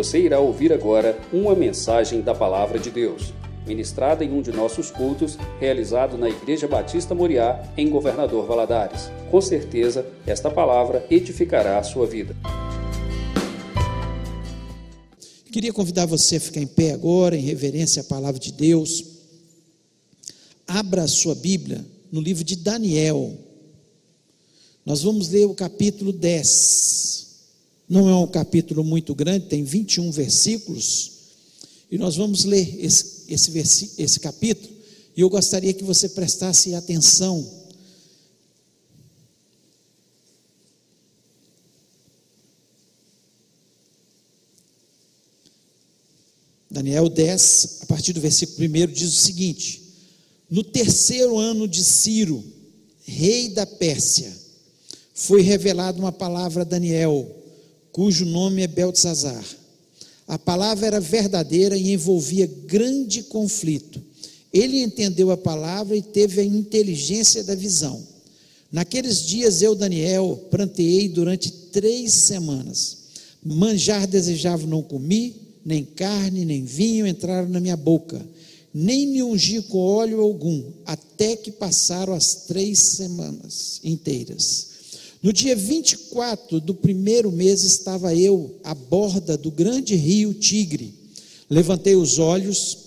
[0.00, 3.34] Você irá ouvir agora uma mensagem da Palavra de Deus,
[3.66, 9.10] ministrada em um de nossos cultos, realizado na Igreja Batista Moriá, em Governador Valadares.
[9.30, 12.34] Com certeza, esta palavra edificará a sua vida.
[15.52, 19.04] Queria convidar você a ficar em pé agora, em reverência à palavra de Deus.
[20.66, 23.36] Abra a sua Bíblia no livro de Daniel.
[24.82, 27.19] Nós vamos ler o capítulo 10.
[27.90, 31.10] Não é um capítulo muito grande, tem 21 versículos.
[31.90, 34.72] E nós vamos ler esse, esse, esse capítulo.
[35.16, 37.44] E eu gostaria que você prestasse atenção.
[46.70, 49.82] Daniel 10, a partir do versículo 1, diz o seguinte:
[50.48, 52.44] No terceiro ano de Ciro,
[53.02, 54.32] rei da Pérsia,
[55.12, 57.39] foi revelada uma palavra a Daniel
[57.92, 59.44] cujo nome é Beltzazar.
[60.26, 64.00] A palavra era verdadeira e envolvia grande conflito.
[64.52, 68.00] Ele entendeu a palavra e teve a inteligência da visão.
[68.70, 72.98] Naqueles dias eu, Daniel, pranteei durante três semanas.
[73.42, 78.24] Manjar desejava, não comi, nem carne, nem vinho entraram na minha boca,
[78.72, 84.69] nem me ungi com óleo algum, até que passaram as três semanas inteiras.
[85.22, 90.94] No dia 24 do primeiro mês estava eu à borda do grande rio Tigre.
[91.48, 92.78] Levantei os olhos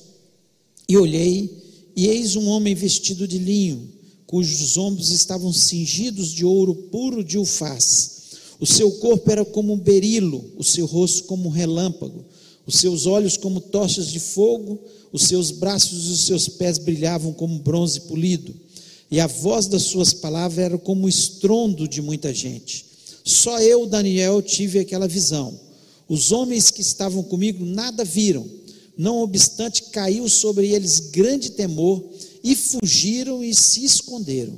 [0.89, 1.61] e olhei,
[1.95, 3.87] e eis um homem vestido de linho,
[4.25, 8.21] cujos ombros estavam cingidos de ouro puro de ufaz.
[8.59, 12.25] O seu corpo era como um berilo, o seu rosto como um relâmpago,
[12.65, 14.79] os seus olhos como tochas de fogo,
[15.11, 18.62] os seus braços e os seus pés brilhavam como bronze polido
[19.09, 22.85] e a voz das suas palavras era como o estrondo de muita gente.
[23.23, 25.59] Só eu, Daniel, tive aquela visão.
[26.09, 28.45] Os homens que estavam comigo nada viram.
[28.97, 32.03] Não obstante, caiu sobre eles grande temor
[32.43, 34.53] e fugiram e se esconderam.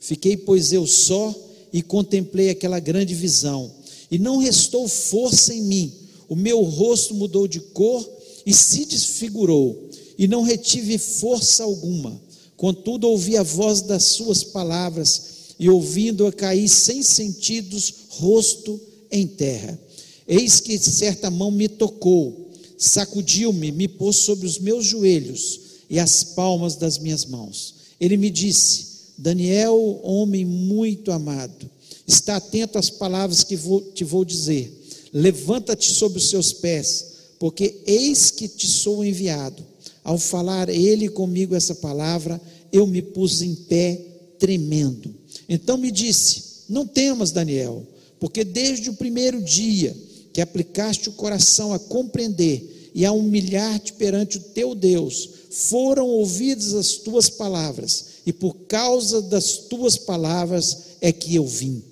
[0.00, 1.34] Fiquei, pois, eu só
[1.72, 3.70] e contemplei aquela grande visão.
[4.10, 5.92] E não restou força em mim.
[6.28, 8.08] O meu rosto mudou de cor
[8.44, 12.18] e se desfigurou, e não retive força alguma.
[12.58, 18.80] Contudo, ouvi a voz das suas palavras e, ouvindo-a, caí sem sentidos, rosto
[19.12, 19.78] em terra.
[20.26, 26.24] Eis que certa mão me tocou, sacudiu-me, me pôs sobre os meus joelhos e as
[26.24, 27.74] palmas das minhas mãos.
[28.00, 28.86] Ele me disse:
[29.16, 31.70] Daniel, homem muito amado,
[32.08, 34.74] está atento às palavras que vou, te vou dizer.
[35.12, 37.06] Levanta-te sobre os seus pés,
[37.38, 39.64] porque eis que te sou enviado.
[40.04, 42.40] Ao falar ele comigo essa palavra,
[42.72, 43.96] eu me pus em pé
[44.38, 45.14] tremendo.
[45.48, 47.86] Então me disse: Não temas, Daniel,
[48.20, 49.96] porque desde o primeiro dia
[50.32, 56.74] que aplicaste o coração a compreender e a humilhar-te perante o teu Deus, foram ouvidas
[56.74, 61.82] as tuas palavras, e por causa das tuas palavras é que eu vim.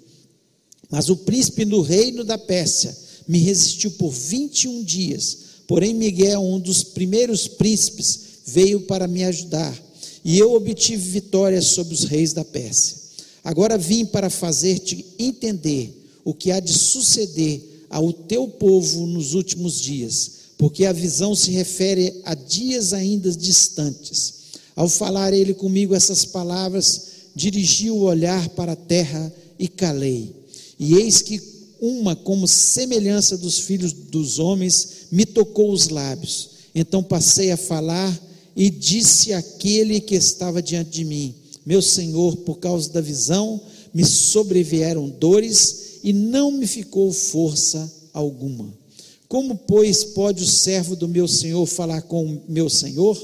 [0.91, 2.97] Mas o príncipe do reino da Pérsia
[3.27, 9.77] me resistiu por 21 dias Porém, Miguel, um dos primeiros príncipes, veio para me ajudar,
[10.25, 12.97] e eu obtive vitória sobre os reis da Pérsia.
[13.43, 15.93] Agora vim para fazer-te entender
[16.25, 17.61] o que há de suceder
[17.91, 24.35] ao teu povo nos últimos dias, porque a visão se refere a dias ainda distantes.
[24.75, 27.03] Ao falar ele comigo essas palavras,
[27.35, 30.35] dirigi o olhar para a terra e calei.
[30.79, 31.41] E eis que
[31.81, 36.51] uma como semelhança dos filhos dos homens me tocou os lábios.
[36.75, 38.21] Então passei a falar
[38.55, 41.35] e disse àquele que estava diante de mim:
[41.65, 43.61] Meu Senhor, por causa da visão,
[43.93, 48.73] me sobrevieram dores e não me ficou força alguma.
[49.29, 53.21] Como, pois, pode o servo do meu Senhor falar com o meu Senhor?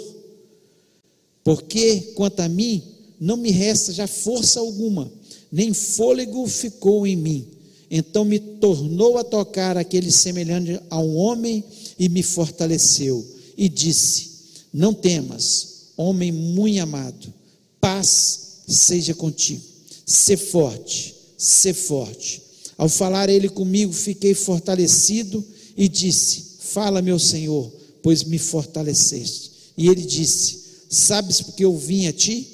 [1.45, 2.83] Porque, quanto a mim,
[3.21, 5.13] não me resta já força alguma,
[5.51, 7.47] nem fôlego ficou em mim.
[7.95, 11.63] Então me tornou a tocar aquele semelhante a um homem
[11.99, 13.23] e me fortaleceu.
[13.55, 14.31] E disse:
[14.73, 17.31] Não temas, homem muito amado,
[17.79, 19.61] paz seja contigo.
[20.07, 22.41] Sê forte, sê forte.
[22.79, 25.45] Ao falar ele comigo, fiquei fortalecido
[25.77, 27.71] e disse: Fala, meu Senhor,
[28.03, 29.51] pois me fortaleceste.
[29.77, 32.49] E ele disse: Sabes porque eu vim a ti?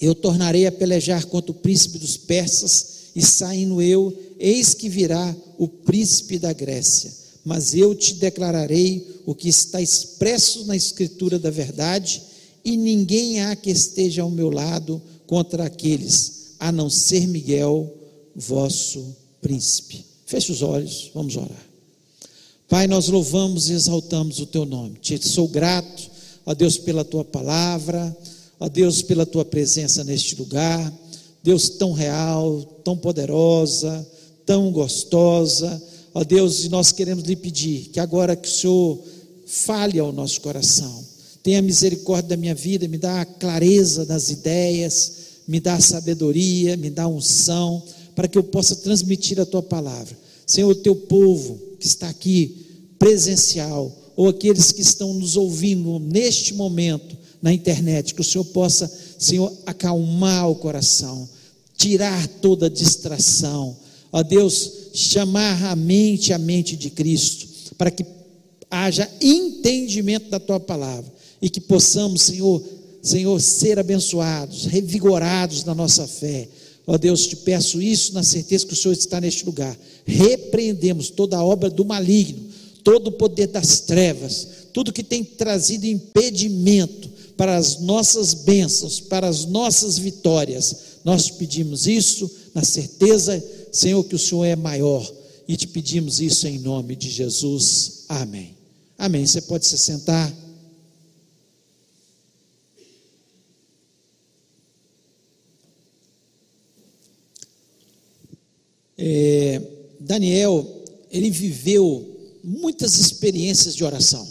[0.00, 5.36] Eu tornarei a pelejar contra o príncipe dos persas e saindo eu, eis que virá
[5.58, 7.12] o príncipe da Grécia.
[7.44, 12.22] Mas eu te declararei o que está expresso na Escritura da verdade,
[12.64, 17.94] e ninguém há que esteja ao meu lado contra aqueles, a não ser Miguel,
[18.34, 20.02] vosso príncipe.
[20.24, 21.66] Feche os olhos, vamos orar.
[22.70, 24.96] Pai, nós louvamos e exaltamos o teu nome.
[24.98, 26.10] Te sou grato,
[26.46, 28.16] ó Deus, pela tua palavra,
[28.58, 30.90] ó Deus, pela tua presença neste lugar.
[31.42, 34.06] Deus tão real, tão poderosa,
[34.44, 35.80] tão gostosa.
[36.12, 38.98] Ó Deus, e nós queremos lhe pedir que agora que o Senhor
[39.46, 41.04] fale ao nosso coração,
[41.42, 45.12] tenha misericórdia da minha vida, me dá a clareza das ideias,
[45.46, 47.82] me dá a sabedoria, me dá unção,
[48.14, 50.16] para que eu possa transmitir a tua palavra.
[50.46, 52.66] Senhor, o teu povo que está aqui
[52.98, 58.90] presencial, ou aqueles que estão nos ouvindo neste momento na internet, que o Senhor possa,
[59.18, 61.28] Senhor, acalmar o coração,
[61.80, 63.74] tirar toda distração,
[64.12, 68.04] ó Deus, chamar a mente a mente de Cristo, para que
[68.70, 71.10] haja entendimento da tua palavra
[71.40, 72.62] e que possamos, Senhor,
[73.02, 76.46] Senhor, ser abençoados, revigorados na nossa fé.
[76.86, 79.74] Ó Deus, te peço isso na certeza que o Senhor está neste lugar.
[80.04, 82.40] Repreendemos toda a obra do maligno,
[82.84, 89.26] todo o poder das trevas, tudo que tem trazido impedimento para as nossas bênçãos, para
[89.26, 90.89] as nossas vitórias.
[91.04, 93.42] Nós pedimos isso na certeza,
[93.72, 95.10] Senhor, que o Senhor é maior
[95.48, 98.04] e te pedimos isso em nome de Jesus.
[98.08, 98.56] Amém.
[98.96, 99.26] Amém.
[99.26, 100.32] Você pode se sentar.
[108.96, 109.62] É,
[109.98, 112.06] Daniel, ele viveu
[112.44, 114.28] muitas experiências de oração.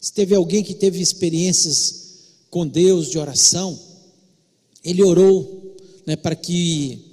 [0.00, 2.02] Se teve alguém que teve experiências
[2.50, 3.78] com Deus de oração,
[4.84, 5.76] ele orou
[6.06, 7.12] né, para que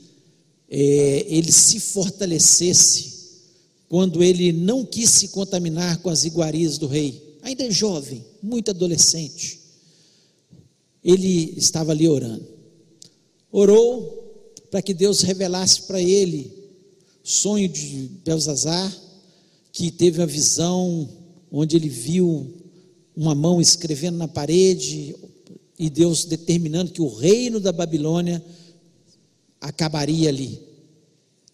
[0.69, 3.19] é, ele se fortalecesse
[3.87, 7.37] quando ele não quis se contaminar com as iguarias do rei.
[7.41, 9.59] Ainda é jovem, muito adolescente.
[11.03, 12.45] Ele estava ali orando.
[13.51, 14.19] Orou
[14.69, 16.53] para que Deus revelasse para ele
[17.23, 18.95] sonho de Belzazar,
[19.71, 21.09] que teve a visão
[21.51, 22.53] onde ele viu
[23.15, 25.15] uma mão escrevendo na parede
[25.79, 28.43] e Deus determinando que o reino da Babilônia
[29.61, 30.61] acabaria ali.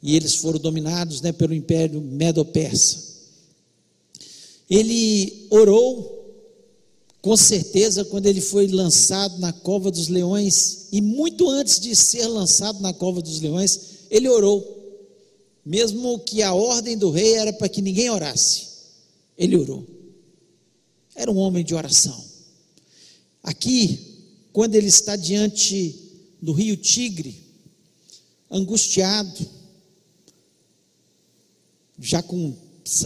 [0.01, 3.05] E eles foram dominados né, pelo império Medo-Persa.
[4.67, 6.15] Ele orou
[7.25, 12.27] com certeza, quando ele foi lançado na cova dos leões, e muito antes de ser
[12.27, 13.79] lançado na cova dos leões,
[14.11, 14.63] ele orou,
[15.65, 18.67] mesmo que a ordem do rei era para que ninguém orasse,
[19.35, 19.83] ele orou.
[21.15, 22.23] Era um homem de oração.
[23.41, 24.14] Aqui,
[24.55, 25.93] quando ele está diante
[26.41, 27.43] do rio Tigre,
[28.49, 29.45] angustiado,
[31.99, 32.55] já com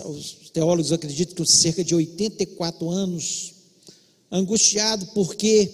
[0.05, 3.53] os teólogos acreditam que cerca de 84 anos,
[4.31, 5.71] angustiado porque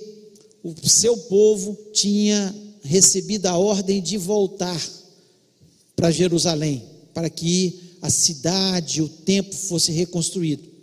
[0.64, 4.82] o seu povo tinha recebido a ordem de voltar
[5.94, 10.75] para Jerusalém, para que a cidade, o templo fosse reconstruído.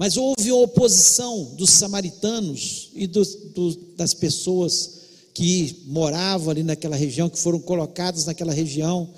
[0.00, 4.92] Mas houve oposição dos samaritanos e do, do, das pessoas
[5.34, 9.10] que moravam ali naquela região, que foram colocadas naquela região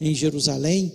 [0.00, 0.92] em Jerusalém,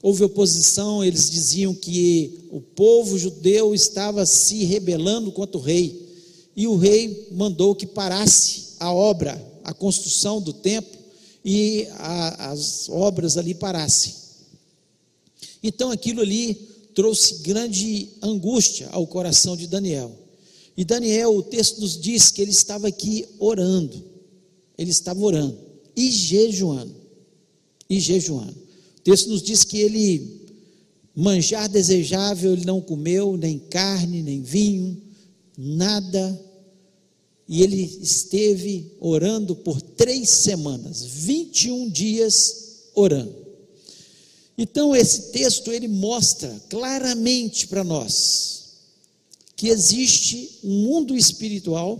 [0.00, 6.08] houve oposição, eles diziam que o povo judeu estava se rebelando contra o rei,
[6.54, 10.96] e o rei mandou que parasse a obra, a construção do templo,
[11.44, 14.14] e a, as obras ali parassem.
[15.64, 20.10] Então aquilo ali trouxe grande angústia ao coração de Daniel.
[20.76, 24.04] E Daniel, o texto nos diz que ele estava aqui orando,
[24.76, 25.56] ele estava orando
[25.94, 26.94] e jejuando,
[27.88, 28.68] e jejuando
[29.08, 30.42] texto nos diz que ele,
[31.16, 35.00] manjar desejável, ele não comeu, nem carne, nem vinho,
[35.56, 36.38] nada.
[37.48, 43.34] E ele esteve orando por três semanas, 21 dias orando.
[44.58, 48.58] Então, esse texto ele mostra claramente para nós
[49.54, 51.98] que existe um mundo espiritual,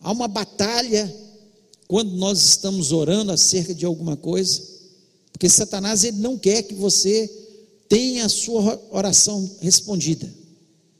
[0.00, 1.14] há uma batalha
[1.86, 4.62] quando nós estamos orando acerca de alguma coisa,
[5.32, 7.26] porque Satanás ele não quer que você
[7.88, 10.30] tenha a sua oração respondida.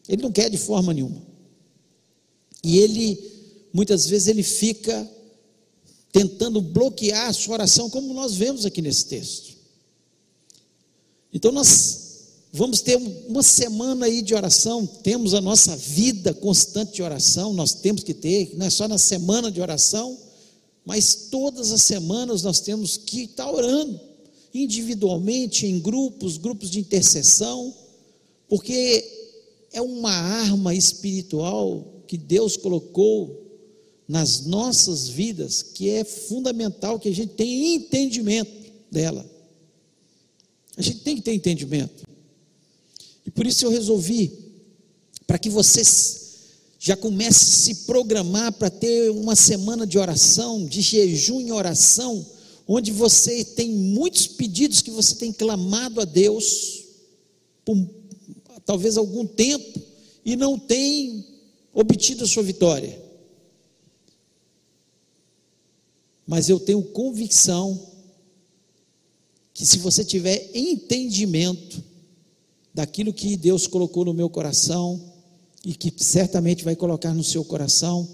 [0.09, 1.23] Ele não quer de forma nenhuma.
[2.65, 3.23] E ele
[3.73, 5.07] muitas vezes ele fica
[6.19, 9.57] tentando bloquear a sua oração, como nós vemos aqui nesse texto.
[11.33, 12.09] Então nós
[12.53, 12.97] vamos ter
[13.29, 18.13] uma semana aí de oração, temos a nossa vida constante de oração, nós temos que
[18.13, 20.19] ter, não é só na semana de oração,
[20.85, 24.01] mas todas as semanas nós temos que estar orando,
[24.53, 27.73] individualmente, em grupos, grupos de intercessão,
[28.49, 29.05] porque
[29.73, 33.48] é uma arma espiritual que Deus colocou
[34.09, 39.29] nas nossas vidas, que é fundamental que a gente tenha entendimento dela.
[40.77, 42.09] A gente tem que ter entendimento.
[43.27, 44.33] E por isso eu resolvi,
[45.27, 45.83] para que você
[46.79, 52.25] já comece a se programar para ter uma semana de oração, de jejum em oração,
[52.67, 56.85] onde você tem muitos pedidos que você tem clamado a Deus
[57.65, 57.77] por
[58.65, 59.81] talvez algum tempo
[60.25, 61.27] e não tem
[61.75, 63.08] obtido a sua vitória.
[66.29, 67.89] Mas eu tenho convicção
[69.55, 71.83] que se você tiver entendimento
[72.75, 75.03] daquilo que Deus colocou no meu coração
[75.65, 78.07] e que certamente vai colocar no seu coração,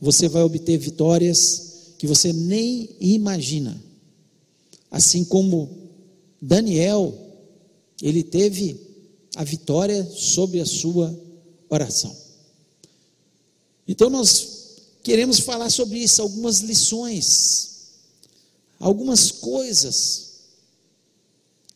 [0.00, 3.78] você vai obter vitórias que você nem imagina.
[4.90, 5.90] Assim como
[6.40, 7.14] Daniel,
[8.00, 8.80] ele teve
[9.36, 11.14] a vitória sobre a sua
[11.68, 12.16] oração.
[13.86, 14.61] Então nós
[15.02, 17.70] queremos falar sobre isso, algumas lições,
[18.78, 20.32] algumas coisas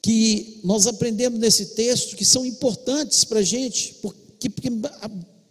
[0.00, 4.71] que nós aprendemos nesse texto que são importantes para a gente, porque, porque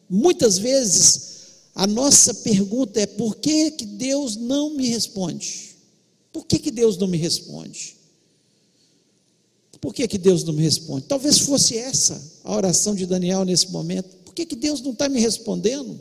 [0.10, 1.36] muitas vezes
[1.76, 5.76] a nossa pergunta é: por que, que Deus não me responde?
[6.32, 7.96] Por que, que Deus não me responde?
[9.82, 11.06] Por que, que Deus não me responde?
[11.06, 14.10] Talvez fosse essa a oração de Daniel nesse momento.
[14.24, 16.00] Por que, que Deus não está me respondendo?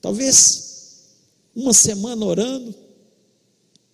[0.00, 0.70] Talvez
[1.54, 2.74] uma semana orando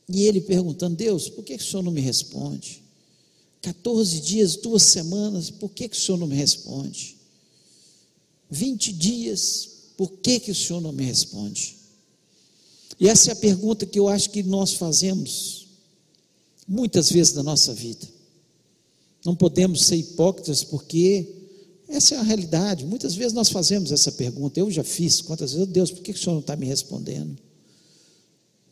[0.09, 2.83] e ele perguntando: Deus, por que, que o senhor não me responde?
[3.63, 7.17] 14 dias, duas semanas, por que, que o senhor não me responde?
[8.49, 11.77] 20 dias, por que, que o senhor não me responde?
[13.01, 15.67] E essa é a pergunta que eu acho que nós fazemos
[16.67, 18.07] muitas vezes na nossa vida.
[19.25, 21.46] Não podemos ser hipócritas porque
[21.89, 22.85] essa é a realidade.
[22.85, 24.59] Muitas vezes nós fazemos essa pergunta.
[24.59, 25.21] Eu já fiz.
[25.21, 27.37] Quantas vezes, Deus, por que o Senhor não está me respondendo?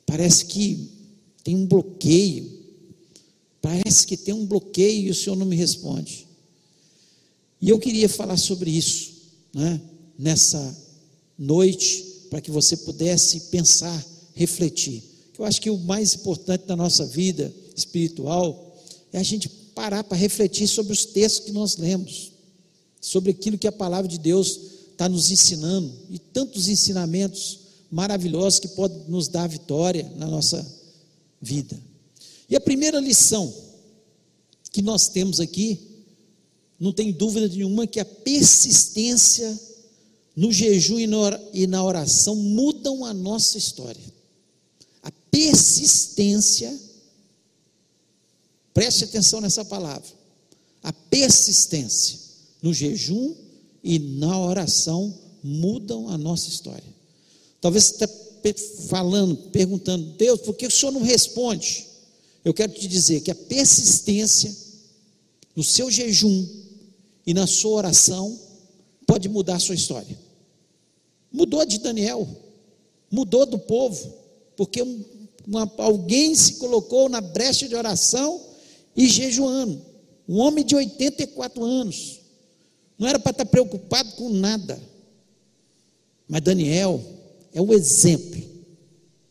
[0.05, 0.91] Parece que
[1.45, 2.65] tem um bloqueio.
[3.63, 6.27] Parece que tem um bloqueio e o Senhor não me responde.
[7.61, 9.13] E eu queria falar sobre isso,
[9.55, 9.81] né?
[10.19, 10.77] nessa
[11.39, 14.05] noite, para que você pudesse pensar,
[14.35, 15.03] refletir.
[15.39, 18.77] Eu acho que o mais importante da nossa vida espiritual
[19.13, 22.34] é a gente parar para refletir sobre os textos que nós lemos
[23.05, 24.59] sobre aquilo que a palavra de Deus
[24.93, 27.59] está nos ensinando e tantos ensinamentos
[27.91, 30.67] maravilhosos que podem nos dar vitória na nossa
[31.39, 31.79] vida.
[32.49, 33.53] E a primeira lição
[34.73, 35.79] que nós temos aqui,
[36.81, 39.61] não tem dúvida nenhuma que a persistência
[40.35, 40.99] no jejum
[41.53, 44.15] e na oração mudam a nossa história.
[45.03, 46.75] A persistência,
[48.73, 50.09] preste atenção nessa palavra,
[50.83, 52.24] a persistência
[52.65, 53.35] no jejum
[53.83, 56.95] e na oração mudam a nossa história.
[57.61, 61.87] Talvez você está falando, perguntando, Deus, por que o Senhor não responde?
[62.43, 64.51] Eu quero te dizer que a persistência
[65.55, 66.49] no seu jejum
[67.27, 68.41] e na sua oração
[69.07, 70.19] pode mudar a sua história.
[71.31, 72.27] Mudou de Daniel,
[73.11, 74.11] mudou do povo,
[74.57, 74.81] porque
[75.47, 78.41] uma, alguém se colocou na brecha de oração
[78.97, 79.85] e jejuando.
[80.27, 82.24] Um homem de 84 anos,
[82.99, 84.81] não era para estar preocupado com nada.
[86.29, 87.03] Mas Daniel
[87.53, 88.43] é o exemplo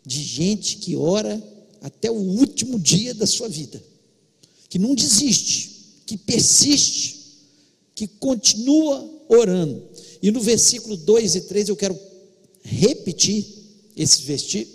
[0.05, 1.41] de gente que ora
[1.82, 3.84] até o último dia da sua vida,
[4.70, 7.20] que não desiste, que persiste,
[7.96, 9.84] que continua orando.
[10.22, 12.00] E no versículo 2 e 3 eu quero
[12.63, 13.46] repetir
[13.96, 14.22] esses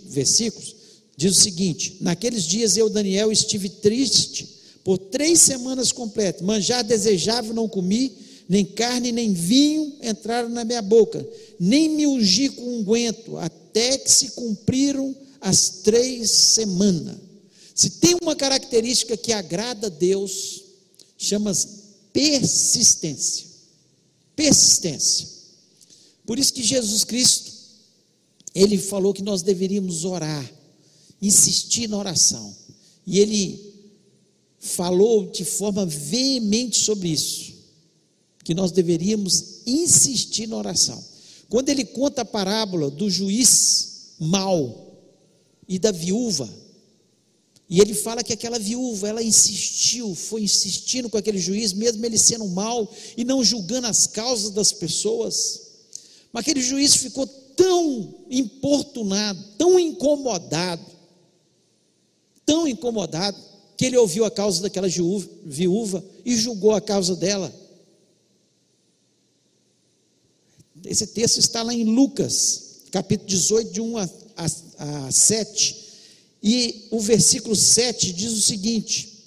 [0.06, 0.76] versículos.
[1.16, 7.52] Diz o seguinte: Naqueles dias eu, Daniel, estive triste por três semanas completas, manjar desejável
[7.52, 8.12] não comi,
[8.48, 11.26] nem carne nem vinho entraram na minha boca,
[11.60, 17.16] nem me ungi com unguento, até que se cumpriram as três semanas.
[17.74, 20.62] Se tem uma característica que agrada a Deus,
[21.18, 21.68] chama-se
[22.12, 23.46] persistência.
[24.34, 25.28] Persistência.
[26.24, 27.52] Por isso que Jesus Cristo,
[28.54, 30.50] ele falou que nós deveríamos orar,
[31.20, 32.56] insistir na oração.
[33.06, 33.74] E ele
[34.58, 37.57] falou de forma veemente sobre isso
[38.48, 41.04] que nós deveríamos insistir na oração.
[41.50, 44.96] Quando ele conta a parábola do juiz mau
[45.68, 46.48] e da viúva,
[47.68, 52.16] e ele fala que aquela viúva, ela insistiu, foi insistindo com aquele juiz, mesmo ele
[52.16, 55.60] sendo mal e não julgando as causas das pessoas.
[56.32, 60.86] Mas aquele juiz ficou tão importunado, tão incomodado,
[62.46, 63.36] tão incomodado,
[63.76, 67.67] que ele ouviu a causa daquela viúva e julgou a causa dela.
[70.88, 75.76] Esse texto está lá em Lucas, capítulo 18, de 1 a, a, a 7.
[76.42, 79.24] E o versículo 7 diz o seguinte: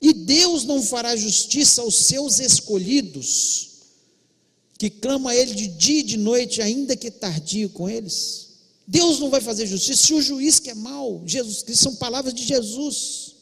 [0.00, 3.70] E Deus não fará justiça aos seus escolhidos,
[4.78, 8.44] que clamam a Ele de dia e de noite, ainda que tardio com eles.
[8.86, 10.06] Deus não vai fazer justiça.
[10.06, 13.34] Se o juiz que é mau, Jesus Cristo, são palavras de Jesus.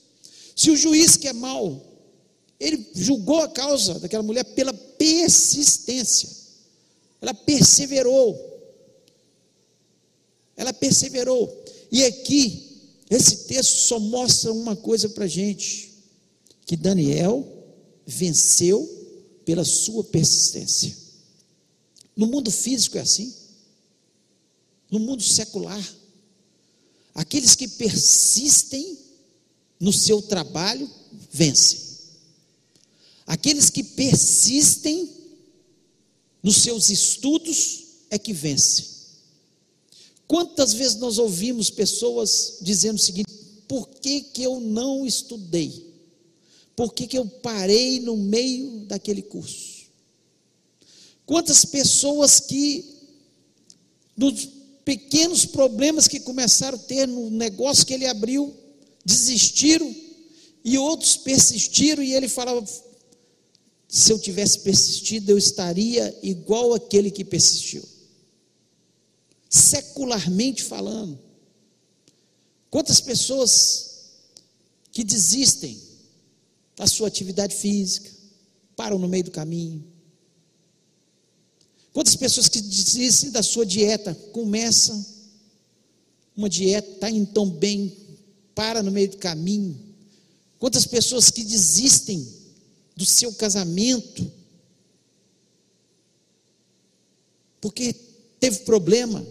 [0.55, 1.85] Se o juiz que é mau,
[2.61, 6.29] ele julgou a causa daquela mulher pela persistência,
[7.23, 8.37] ela perseverou.
[10.57, 11.65] Ela perseverou.
[11.91, 15.93] E aqui, esse texto só mostra uma coisa para a gente
[16.67, 17.47] que Daniel
[18.05, 18.89] venceu
[19.45, 20.97] pela sua persistência.
[22.17, 23.33] No mundo físico é assim.
[24.91, 25.83] No mundo secular,
[27.15, 28.99] aqueles que persistem
[29.81, 30.91] no seu trabalho
[31.31, 31.81] vencem.
[33.27, 35.22] Aqueles que persistem
[36.43, 38.87] nos seus estudos é que vencem.
[40.27, 43.33] Quantas vezes nós ouvimos pessoas dizendo o seguinte:
[43.69, 45.93] por que, que eu não estudei?
[46.75, 49.83] Por que, que eu parei no meio daquele curso?
[51.27, 52.85] Quantas pessoas que,
[54.17, 54.49] nos
[54.85, 58.55] pequenos problemas que começaram a ter no negócio que ele abriu,
[59.05, 59.95] desistiram,
[60.65, 62.65] e outros persistiram, e ele falava:
[63.95, 67.87] se eu tivesse persistido, eu estaria igual aquele que persistiu.
[69.51, 71.19] Secularmente falando,
[72.71, 74.15] quantas pessoas
[74.91, 75.79] que desistem
[76.75, 78.11] da sua atividade física,
[78.75, 79.85] param no meio do caminho.
[81.93, 85.05] Quantas pessoas que desistem da sua dieta, começam
[86.35, 87.95] uma dieta, está indo tão bem,
[88.55, 89.79] para no meio do caminho.
[90.59, 92.41] Quantas pessoas que desistem
[93.03, 94.33] do seu casamento,
[97.61, 97.93] porque
[98.39, 99.27] teve problema,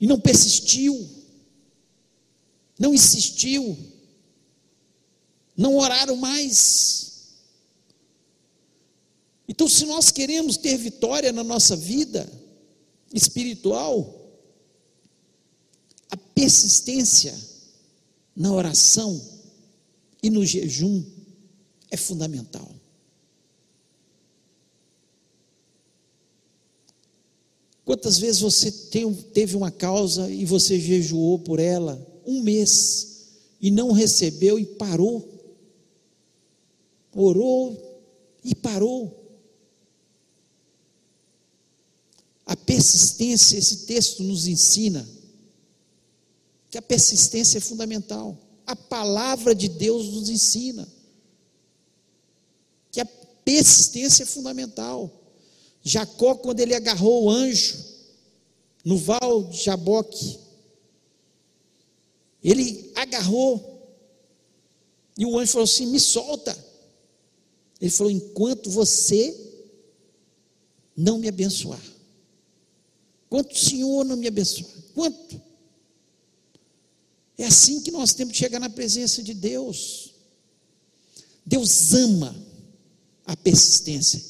[0.00, 1.10] e não persistiu,
[2.78, 3.76] não insistiu,
[5.56, 7.34] não oraram mais.
[9.48, 12.30] Então, se nós queremos ter vitória na nossa vida
[13.12, 14.38] espiritual,
[16.10, 17.36] a persistência
[18.36, 19.33] na oração
[20.24, 21.04] e no jejum
[21.90, 22.74] é fundamental.
[27.84, 33.26] Quantas vezes você teve uma causa e você jejuou por ela um mês
[33.60, 35.34] e não recebeu e parou?
[37.14, 38.02] orou
[38.42, 39.22] e parou.
[42.46, 45.08] A persistência, esse texto nos ensina
[46.70, 48.43] que a persistência é fundamental.
[48.66, 50.88] A palavra de Deus nos ensina
[52.90, 53.04] que a
[53.44, 55.10] persistência é fundamental.
[55.82, 57.76] Jacó, quando ele agarrou o anjo
[58.84, 60.38] no val de Jaboque,
[62.42, 63.74] ele agarrou
[65.16, 66.56] e o anjo falou assim: Me solta.
[67.80, 69.40] Ele falou: enquanto você
[70.96, 71.80] não me abençoar,
[73.28, 75.40] quanto o Senhor não me abençoar, quanto?
[77.36, 80.14] É assim que nós temos que chegar na presença de Deus.
[81.44, 82.34] Deus ama
[83.26, 84.22] a persistência.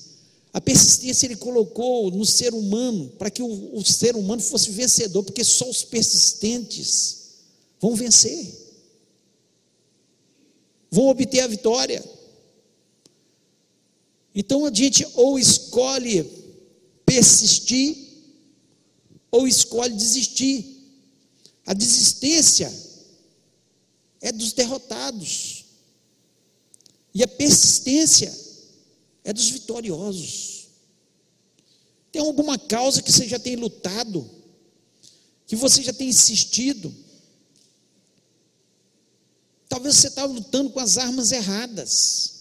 [0.53, 5.25] A persistência ele colocou no ser humano para que o, o ser humano fosse vencedor,
[5.25, 7.25] porque só os persistentes
[7.81, 8.47] vão vencer,
[10.91, 12.03] vão obter a vitória.
[14.35, 16.25] Então a gente ou escolhe
[17.05, 17.97] persistir,
[19.31, 20.73] ou escolhe desistir.
[21.67, 22.73] A desistência
[24.25, 25.67] é dos derrotados,
[27.15, 28.35] e a persistência
[29.23, 30.69] é dos vitoriosos.
[32.11, 34.29] Tem alguma causa que você já tem lutado,
[35.47, 36.93] que você já tem insistido.
[39.69, 42.33] Talvez você está lutando com as armas erradas.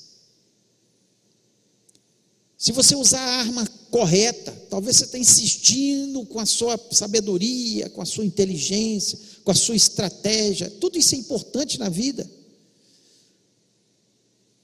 [2.58, 8.02] Se você usar a arma correta, talvez você está insistindo com a sua sabedoria, com
[8.02, 10.70] a sua inteligência, com a sua estratégia.
[10.70, 12.30] Tudo isso é importante na vida.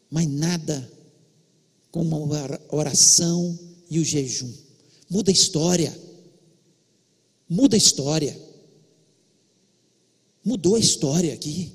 [0.10, 0.92] Mas nada
[1.92, 3.58] como a oração
[3.90, 4.52] e o jejum.
[5.10, 5.98] Muda a história.
[7.48, 8.40] Muda a história.
[10.44, 11.74] Mudou a história aqui.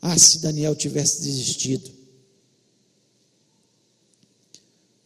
[0.00, 1.90] Ah, se Daniel tivesse desistido.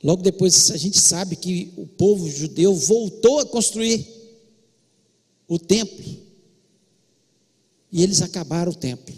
[0.03, 4.20] Logo depois, a gente sabe que o povo judeu voltou a construir
[5.51, 6.05] o templo.
[7.91, 9.13] E eles acabaram o templo.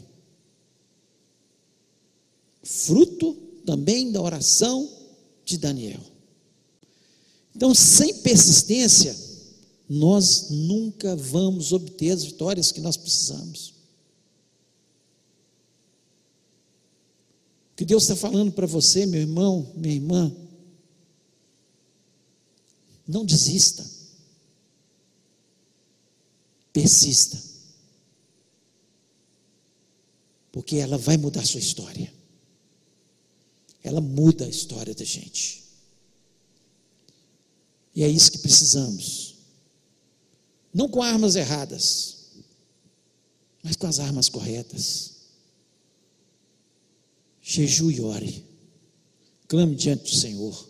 [2.62, 3.34] Fruto
[3.66, 4.90] também da oração
[5.44, 6.00] de Daniel.
[7.54, 9.14] Então, sem persistência,
[9.86, 13.74] nós nunca vamos obter as vitórias que nós precisamos.
[17.72, 20.34] O que Deus está falando para você, meu irmão, minha irmã,
[23.06, 23.84] não desista,
[26.72, 27.40] persista,
[30.50, 32.12] porque ela vai mudar a sua história,
[33.82, 35.64] ela muda a história da gente,
[37.94, 39.36] e é isso que precisamos,
[40.72, 42.22] não com armas erradas,
[43.62, 45.12] mas com as armas corretas.
[47.40, 48.44] Jejue e ore,
[49.46, 50.68] clame diante do Senhor.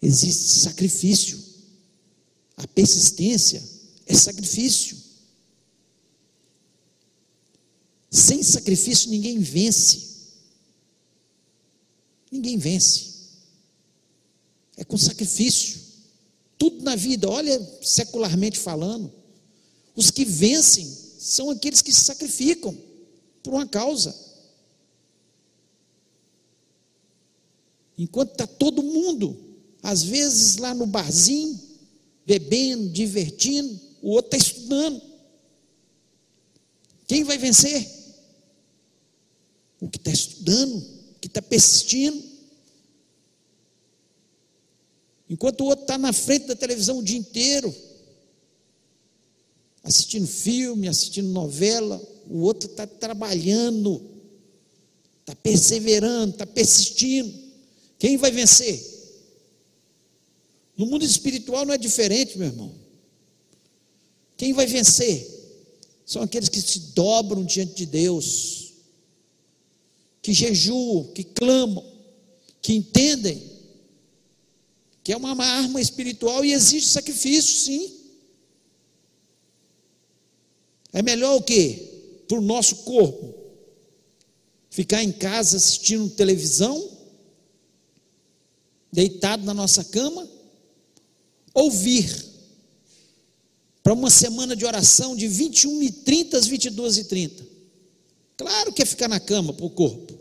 [0.00, 1.42] Existe sacrifício,
[2.58, 3.62] a persistência
[4.04, 4.96] é sacrifício.
[8.10, 10.08] Sem sacrifício ninguém vence.
[12.32, 13.14] Ninguém vence.
[14.76, 15.80] É com sacrifício.
[16.58, 19.12] Tudo na vida, olha, secularmente falando,
[19.94, 20.84] os que vencem
[21.18, 22.76] são aqueles que se sacrificam
[23.40, 24.14] por uma causa.
[27.96, 29.36] Enquanto está todo mundo,
[29.80, 31.67] às vezes lá no barzinho,
[32.28, 35.00] bebendo, divertindo, o outro está estudando.
[37.06, 37.88] Quem vai vencer?
[39.80, 40.86] O que está estudando,
[41.22, 42.22] que está persistindo.
[45.30, 47.74] Enquanto o outro está na frente da televisão o dia inteiro,
[49.82, 54.02] assistindo filme, assistindo novela, o outro está trabalhando,
[55.20, 57.32] está perseverando, está persistindo.
[57.98, 58.97] Quem vai vencer?
[60.78, 62.72] No mundo espiritual não é diferente, meu irmão.
[64.36, 65.28] Quem vai vencer?
[66.06, 68.74] São aqueles que se dobram diante de Deus,
[70.22, 71.84] que jejuam, que clamam,
[72.62, 73.58] que entendem
[75.02, 77.94] que é uma arma espiritual e existe sacrifício, sim.
[80.92, 82.22] É melhor o que?
[82.28, 83.34] Para o nosso corpo.
[84.70, 86.90] Ficar em casa assistindo televisão,
[88.92, 90.37] deitado na nossa cama,
[91.58, 92.28] ouvir
[93.82, 97.46] para uma semana de oração de 21 e 30 às 22 e 30.
[98.36, 100.18] Claro que é ficar na cama para o corpo.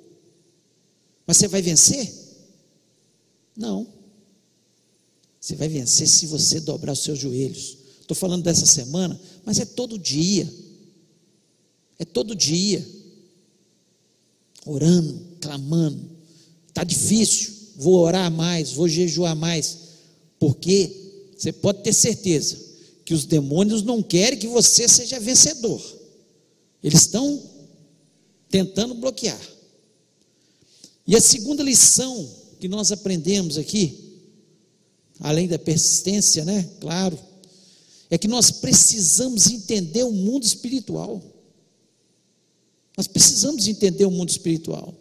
[1.26, 2.12] Mas você vai vencer?
[3.56, 3.88] Não.
[5.40, 7.78] Você vai vencer se você dobrar os seus joelhos.
[8.00, 10.52] Estou falando dessa semana, mas é todo dia.
[12.00, 12.88] É todo dia.
[14.66, 16.10] Orando, clamando.
[16.70, 17.54] Está difícil.
[17.76, 19.78] Vou orar mais, vou jejuar mais.
[20.40, 21.07] Porque
[21.38, 22.58] você pode ter certeza
[23.06, 25.82] que os demônios não querem que você seja vencedor.
[26.84, 27.42] Eles estão
[28.50, 29.40] tentando bloquear.
[31.06, 34.20] E a segunda lição que nós aprendemos aqui,
[35.20, 36.70] além da persistência, né?
[36.82, 37.18] Claro,
[38.10, 41.22] é que nós precisamos entender o mundo espiritual.
[42.98, 44.94] Nós precisamos entender o mundo espiritual.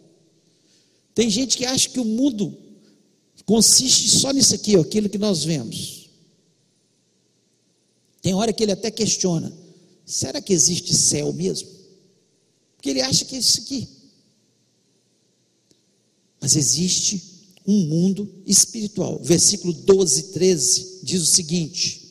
[1.15, 2.55] Tem gente que acha que o mundo
[3.45, 5.96] consiste só nisso aqui, ó, aquilo que nós vemos.
[8.27, 9.53] Tem hora que ele até questiona:
[10.05, 11.69] será que existe céu mesmo?
[12.75, 13.87] Porque ele acha que é isso aqui.
[16.41, 17.23] Mas existe
[17.65, 19.17] um mundo espiritual.
[19.23, 22.01] Versículo 12, 13 diz o seguinte: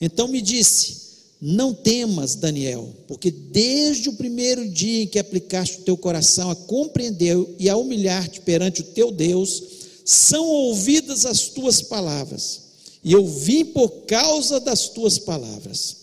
[0.00, 0.98] Então me disse:
[1.40, 6.54] Não temas, Daniel, porque desde o primeiro dia em que aplicaste o teu coração a
[6.54, 9.64] compreender e a humilhar-te perante o teu Deus,
[10.04, 12.65] são ouvidas as tuas palavras
[13.02, 15.96] e eu vim por causa das tuas palavras.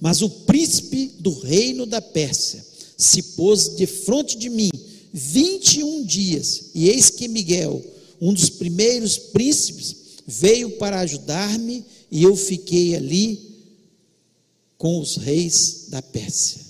[0.00, 2.64] Mas o príncipe do reino da Pérsia
[2.96, 4.70] se pôs de frente de mim
[5.12, 7.82] 21 dias, e eis que Miguel,
[8.20, 13.48] um dos primeiros príncipes, veio para ajudar-me, e eu fiquei ali
[14.76, 16.60] com os reis da Pérsia.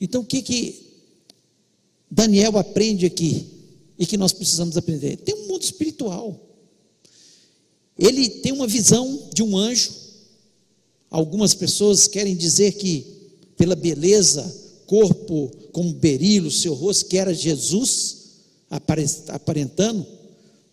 [0.00, 0.86] Então o que que
[2.10, 3.46] Daniel aprende aqui
[3.98, 5.16] e que nós precisamos aprender?
[5.18, 6.49] Tem um mundo espiritual.
[8.00, 9.92] Ele tem uma visão de um anjo.
[11.10, 13.06] Algumas pessoas querem dizer que,
[13.58, 18.16] pela beleza, corpo como berilo, seu rosto, que era Jesus
[19.28, 20.06] aparentando.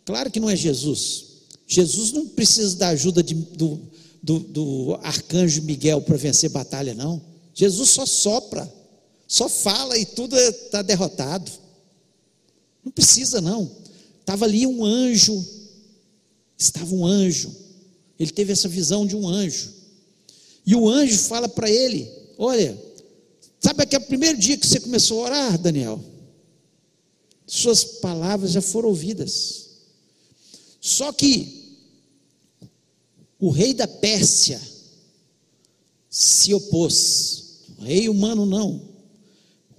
[0.06, 1.26] Claro que não é Jesus.
[1.68, 3.82] Jesus não precisa da ajuda de, do,
[4.24, 7.22] do, do arcanjo Miguel para vencer batalha, não.
[7.54, 8.72] Jesus só sopra,
[9.28, 11.52] só fala e tudo está derrotado.
[12.86, 13.70] Não precisa, não.
[14.22, 15.46] Estava ali um anjo
[16.58, 17.54] estava um anjo.
[18.20, 19.74] Ele teve essa visão de um anjo.
[20.66, 22.78] E o anjo fala para ele: Olha,
[23.60, 26.04] sabe aquele primeiro dia que você começou a orar, Daniel?
[27.46, 29.68] Suas palavras já foram ouvidas.
[30.82, 31.78] Só que
[33.40, 34.60] o rei da Pérsia
[36.10, 37.44] se opôs.
[37.80, 38.82] Rei humano não.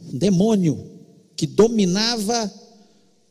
[0.00, 0.98] Um demônio
[1.36, 2.52] que dominava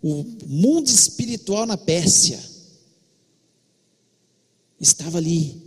[0.02, 2.40] o mundo espiritual na Pérsia.
[4.80, 5.62] Estava ali.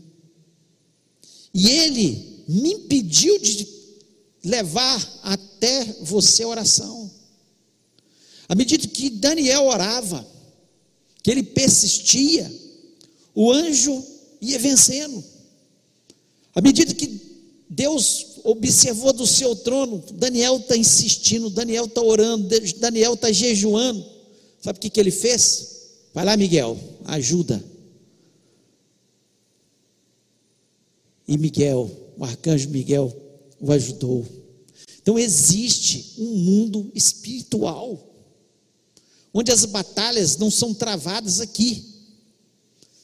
[1.52, 3.66] E ele me impediu de
[4.44, 7.10] levar até você a oração.
[8.48, 10.26] À medida que Daniel orava,
[11.22, 12.50] que ele persistia,
[13.34, 14.04] o anjo
[14.40, 15.22] ia vencendo.
[16.54, 17.20] À medida que
[17.68, 24.04] Deus observou do seu trono, Daniel está insistindo, Daniel está orando, Daniel está jejuando.
[24.60, 25.68] Sabe o que, que ele fez?
[26.12, 27.62] Vai lá, Miguel, ajuda.
[31.30, 31.88] E Miguel,
[32.18, 33.16] o arcanjo Miguel,
[33.60, 34.26] o ajudou.
[35.00, 37.96] Então existe um mundo espiritual,
[39.32, 41.84] onde as batalhas não são travadas aqui,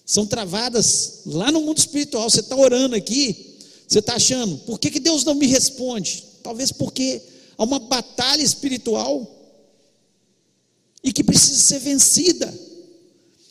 [0.04, 2.28] são travadas lá no mundo espiritual.
[2.28, 6.24] Você está orando aqui, você está achando, por que, que Deus não me responde?
[6.42, 7.22] Talvez porque
[7.56, 9.24] há uma batalha espiritual
[11.00, 12.52] e que precisa ser vencida.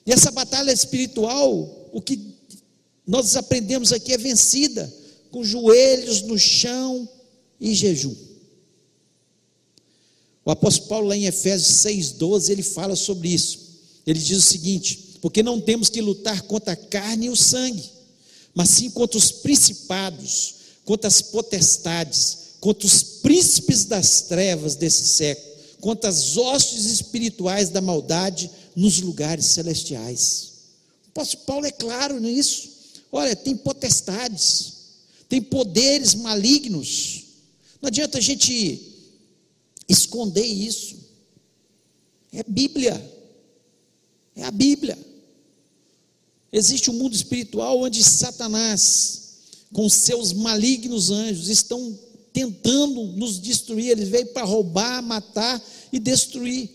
[0.05, 2.34] E essa batalha espiritual, o que
[3.05, 4.91] nós aprendemos aqui é vencida
[5.31, 7.07] com joelhos no chão
[7.59, 8.15] e jejum.
[10.43, 13.59] O apóstolo Paulo, lá em Efésios 6,12, ele fala sobre isso.
[14.05, 17.83] Ele diz o seguinte: porque não temos que lutar contra a carne e o sangue,
[18.53, 25.55] mas sim contra os principados, contra as potestades, contra os príncipes das trevas desse século,
[25.81, 30.51] contra as hostes espirituais da maldade nos lugares celestiais.
[31.07, 32.74] O apóstolo Paulo é claro nisso.
[33.17, 34.73] Olha, tem potestades,
[35.29, 37.23] tem poderes malignos.
[37.81, 38.93] Não adianta a gente
[39.87, 40.97] esconder isso.
[42.33, 43.01] É Bíblia.
[44.35, 44.97] É a Bíblia.
[46.51, 49.37] Existe um mundo espiritual onde Satanás,
[49.71, 51.97] com seus malignos anjos, estão
[52.33, 53.91] tentando nos destruir.
[53.91, 56.69] Ele veio para roubar, matar e destruir.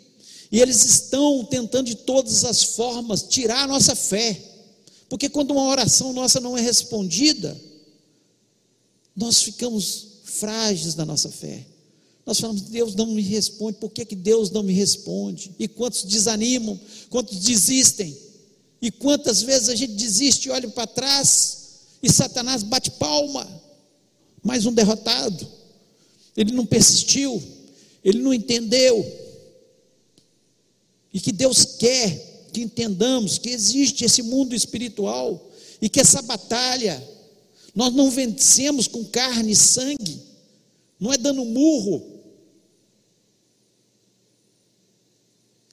[0.50, 4.50] E eles estão tentando de todas as formas tirar a nossa fé.
[5.11, 7.61] Porque quando uma oração nossa não é respondida,
[9.14, 11.66] nós ficamos frágeis na nossa fé.
[12.25, 15.51] Nós falamos, Deus não me responde, por que, que Deus não me responde?
[15.59, 18.16] E quantos desanimam, quantos desistem?
[18.81, 21.59] E quantas vezes a gente desiste olha para trás
[22.01, 23.46] e Satanás bate palma,
[24.44, 25.44] mais um derrotado.
[26.37, 27.42] Ele não persistiu,
[28.05, 29.05] ele não entendeu.
[31.12, 37.03] E que Deus quer que entendamos que existe esse mundo espiritual e que essa batalha
[37.75, 40.21] nós não vencemos com carne e sangue,
[40.99, 42.21] não é dando murro,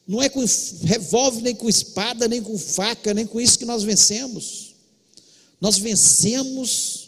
[0.07, 0.43] não é com
[0.83, 4.75] revólver, nem com espada, nem com faca, nem com isso que nós vencemos.
[5.59, 7.07] Nós vencemos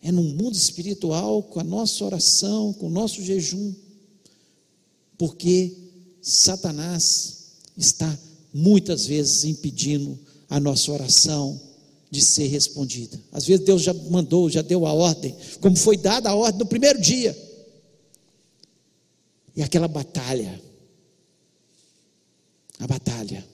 [0.00, 3.74] é no mundo espiritual, com a nossa oração, com o nosso jejum,
[5.16, 5.76] porque
[6.22, 8.16] Satanás está
[8.58, 10.18] muitas vezes impedindo
[10.50, 11.60] a nossa oração
[12.10, 13.20] de ser respondida.
[13.30, 16.66] Às vezes Deus já mandou, já deu a ordem, como foi dada a ordem no
[16.66, 17.36] primeiro dia.
[19.54, 20.60] E aquela batalha,
[22.78, 23.46] a batalha.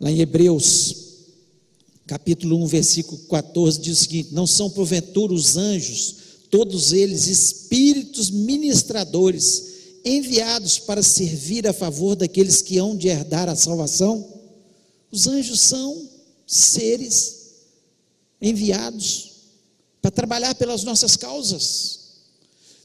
[0.00, 0.96] Lá em Hebreus,
[2.06, 6.16] capítulo 1, versículo 14, diz o seguinte: Não são porventura os anjos,
[6.50, 9.75] todos eles espíritos ministradores,
[10.06, 14.26] enviados para servir a favor daqueles que hão de herdar a salvação?
[15.10, 16.08] Os anjos são
[16.46, 17.36] seres
[18.40, 19.32] enviados
[20.00, 22.06] para trabalhar pelas nossas causas.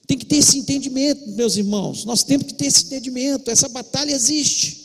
[0.07, 2.03] Tem que ter esse entendimento, meus irmãos.
[2.03, 3.49] Nós temos que ter esse entendimento.
[3.49, 4.81] Essa batalha existe.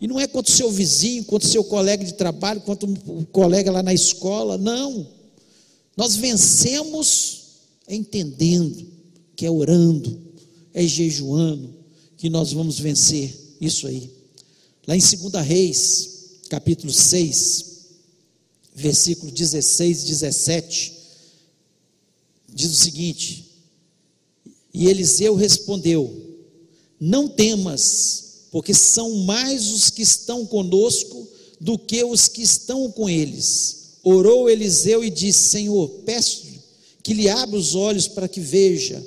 [0.00, 3.24] E não é contra o seu vizinho, contra o seu colega de trabalho, contra o
[3.26, 4.58] colega lá na escola.
[4.58, 5.06] Não.
[5.96, 7.44] Nós vencemos
[7.88, 8.86] entendendo
[9.34, 10.25] que é orando,
[10.76, 11.74] é jejuando,
[12.18, 14.10] que nós vamos vencer isso aí.
[14.86, 16.10] Lá em 2 Reis,
[16.50, 17.64] capítulo 6,
[18.74, 20.92] versículo 16 e 17,
[22.54, 23.46] diz o seguinte:
[24.72, 26.14] E Eliseu respondeu:
[27.00, 31.26] Não temas, porque são mais os que estão conosco
[31.58, 33.94] do que os que estão com eles.
[34.04, 36.44] Orou Eliseu e disse: Senhor, peço
[37.02, 39.02] que lhe abra os olhos para que veja.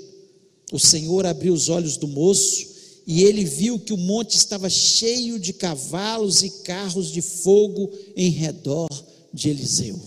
[0.72, 2.68] O Senhor abriu os olhos do moço
[3.06, 8.30] e ele viu que o monte estava cheio de cavalos e carros de fogo em
[8.30, 8.88] redor
[9.34, 10.00] de Eliseu.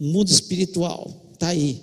[0.00, 1.80] O mundo espiritual está aí.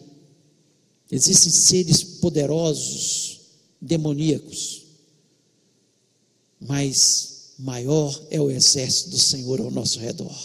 [1.09, 3.39] Existem seres poderosos
[3.81, 4.83] demoníacos,
[6.59, 10.37] mas maior é o exército do Senhor ao nosso redor.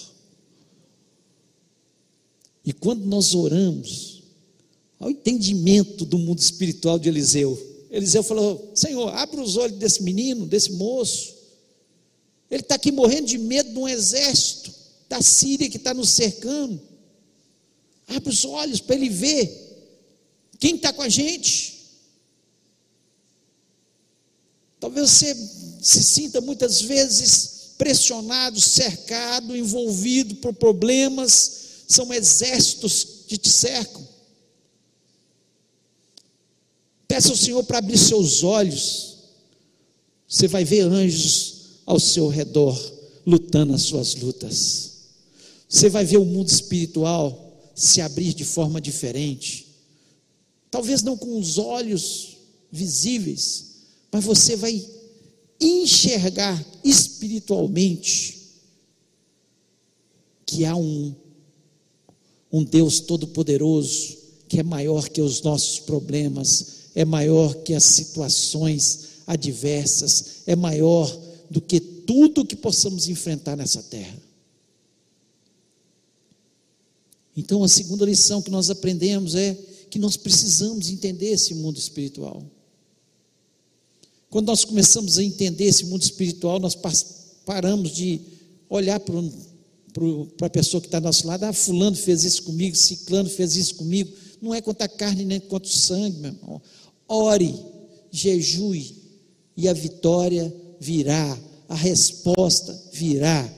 [2.65, 4.14] E quando nós oramos,
[5.05, 10.47] ao entendimento do mundo espiritual de Eliseu, Eliseu falou: Senhor, abre os olhos desse menino,
[10.47, 11.35] desse moço.
[12.51, 14.73] Ele está aqui morrendo de medo de um exército
[15.07, 16.81] da Síria que está nos cercando.
[18.09, 19.93] Abre os olhos para ele ver
[20.59, 21.75] quem está com a gente.
[24.81, 25.35] Talvez você
[25.83, 34.14] se sinta muitas vezes pressionado, cercado, envolvido por problemas, são exércitos que te cercam.
[37.15, 39.19] Peça ao Senhor para abrir seus olhos,
[40.27, 42.77] você vai ver anjos ao seu redor
[43.25, 44.95] lutando as suas lutas.
[45.69, 49.69] Você vai ver o mundo espiritual se abrir de forma diferente.
[50.73, 52.37] Talvez não com os olhos
[52.69, 53.67] visíveis,
[54.11, 54.85] mas você vai
[55.61, 58.41] enxergar espiritualmente
[60.45, 61.15] que há um,
[62.53, 64.17] um Deus todo-poderoso
[64.49, 71.07] que é maior que os nossos problemas, é maior que as situações adversas, é maior
[71.51, 74.23] do que tudo que possamos enfrentar nessa terra.
[77.37, 79.59] Então, a segunda lição que nós aprendemos é
[79.91, 82.43] que nós precisamos entender esse mundo espiritual.
[84.31, 86.77] Quando nós começamos a entender esse mundo espiritual, nós
[87.45, 88.21] paramos de
[88.69, 93.29] olhar para a pessoa que está ao nosso lado, ah, fulano fez isso comigo, ciclano
[93.29, 94.13] fez isso comigo.
[94.41, 96.63] Não é contra a carne nem contra o sangue, meu irmão.
[97.09, 97.55] Ore,
[98.11, 98.97] jejue,
[99.57, 101.39] e a vitória virá,
[101.69, 103.53] a resposta virá,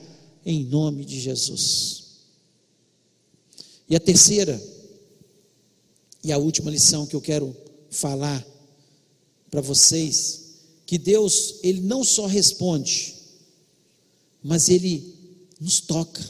[0.45, 2.05] em nome de Jesus.
[3.89, 4.61] E a terceira,
[6.23, 7.55] e a última lição que eu quero
[7.89, 8.45] falar
[9.49, 10.47] para vocês,
[10.85, 13.15] que Deus, Ele não só responde,
[14.43, 15.15] mas Ele
[15.59, 16.23] nos toca.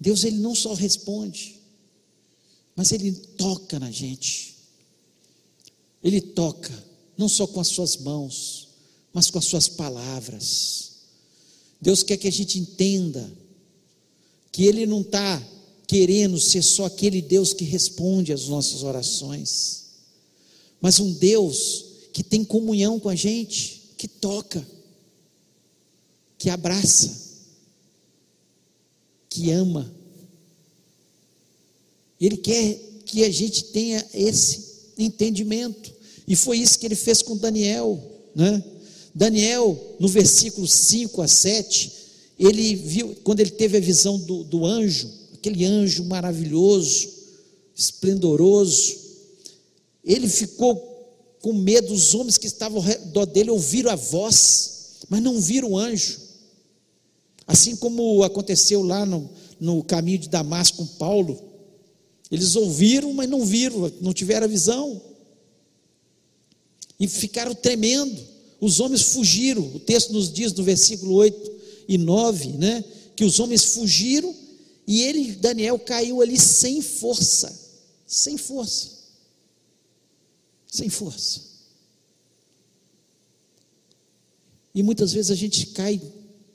[0.00, 1.60] Deus, Ele não só responde,
[2.74, 4.51] mas Ele toca na gente.
[6.02, 6.72] Ele toca,
[7.16, 8.68] não só com as suas mãos,
[9.12, 10.92] mas com as suas palavras.
[11.80, 13.30] Deus quer que a gente entenda
[14.50, 15.42] que Ele não está
[15.86, 19.82] querendo ser só aquele Deus que responde às nossas orações,
[20.80, 24.66] mas um Deus que tem comunhão com a gente, que toca,
[26.38, 27.22] que abraça,
[29.28, 29.94] que ama.
[32.20, 32.74] Ele quer
[33.06, 35.92] que a gente tenha esse entendimento.
[36.26, 38.00] E foi isso que ele fez com Daniel,
[38.34, 38.62] né?
[39.14, 41.92] Daniel, no versículo 5 a 7,
[42.38, 47.10] ele viu, quando ele teve a visão do, do anjo, aquele anjo maravilhoso,
[47.74, 48.96] esplendoroso,
[50.04, 50.90] ele ficou
[51.40, 55.72] com medo, os homens que estavam ao redor dele ouviram a voz, mas não viram
[55.72, 56.18] o anjo.
[57.46, 59.28] Assim como aconteceu lá no,
[59.60, 61.51] no caminho de Damasco com Paulo,
[62.32, 65.00] eles ouviram, mas não viram, não tiveram a visão.
[66.98, 68.20] E ficaram tremendo.
[68.60, 69.62] Os homens fugiram.
[69.74, 71.52] O texto nos diz no versículo 8
[71.88, 72.84] e 9, né?
[73.14, 74.34] Que os homens fugiram
[74.86, 77.56] e ele, Daniel, caiu ali sem força.
[78.06, 79.02] Sem força
[80.72, 81.42] sem força.
[84.74, 86.00] E muitas vezes a gente cai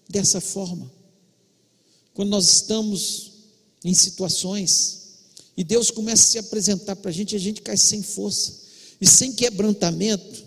[0.09, 0.91] dessa forma.
[2.15, 3.33] Quando nós estamos
[3.85, 4.96] em situações
[5.57, 8.61] e Deus começa a se apresentar para a gente, a gente cai sem força
[9.01, 10.45] e sem quebrantamento.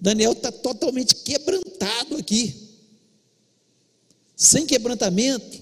[0.00, 2.70] Daniel está totalmente quebrantado aqui.
[4.34, 5.60] Sem quebrantamento,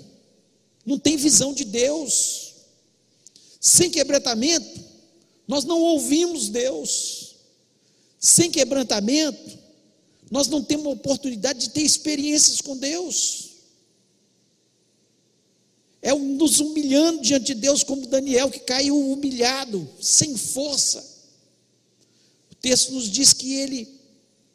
[0.86, 2.54] não tem visão de Deus.
[3.60, 4.80] Sem quebrantamento,
[5.46, 7.34] nós não ouvimos Deus.
[8.20, 9.58] Sem quebrantamento,
[10.30, 13.47] nós não temos oportunidade de ter experiências com Deus.
[16.00, 21.04] É um nos humilhando diante de Deus, como Daniel, que caiu humilhado, sem força.
[22.52, 23.88] O texto nos diz que ele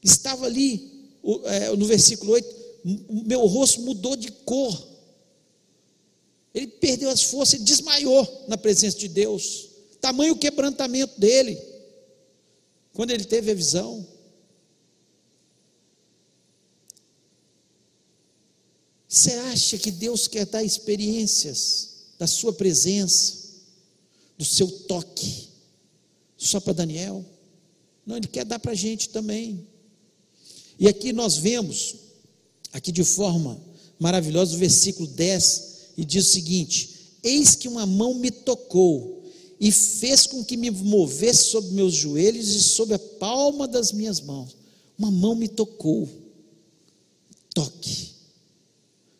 [0.01, 1.09] estava ali,
[1.45, 2.63] é, no versículo 8:
[3.25, 4.93] meu rosto mudou de cor.
[6.53, 9.69] Ele perdeu as forças, ele desmaiou na presença de Deus.
[9.99, 11.59] Tamanho quebrantamento dele,
[12.93, 14.05] quando ele teve a visão.
[19.13, 23.35] Você acha que Deus quer dar experiências da sua presença,
[24.35, 25.49] do seu toque,
[26.35, 27.23] só para Daniel?
[28.07, 29.67] Não, Ele quer dar para a gente também.
[30.79, 31.93] E aqui nós vemos,
[32.71, 33.61] aqui de forma
[33.99, 36.89] maravilhosa, o versículo 10, e diz o seguinte:
[37.21, 39.23] Eis que uma mão me tocou
[39.59, 44.19] e fez com que me movesse sobre meus joelhos e sobre a palma das minhas
[44.19, 44.57] mãos.
[44.97, 46.09] Uma mão me tocou.
[47.53, 48.12] Toque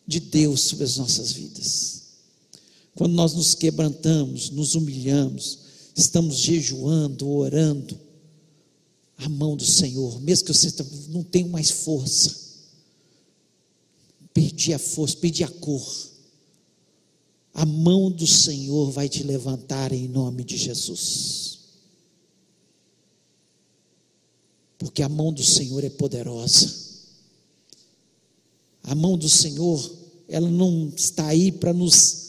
[0.06, 2.02] de Deus sobre as nossas vidas.
[2.94, 5.58] Quando nós nos quebrantamos, nos humilhamos,
[5.96, 7.98] estamos jejuando, orando,
[9.16, 10.72] a mão do Senhor, mesmo que você
[11.08, 12.34] não tenha mais força,
[14.32, 16.12] perdi a força, perdi a cor,
[17.54, 21.58] a mão do Senhor vai te levantar em nome de Jesus.
[24.76, 26.83] Porque a mão do Senhor é poderosa.
[28.84, 29.90] A mão do Senhor,
[30.28, 32.24] ela não está aí para nos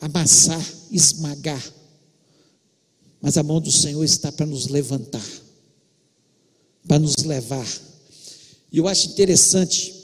[0.00, 1.62] amassar, esmagar.
[3.20, 5.24] Mas a mão do Senhor está para nos levantar,
[6.86, 7.66] para nos levar.
[8.72, 9.94] E eu acho interessante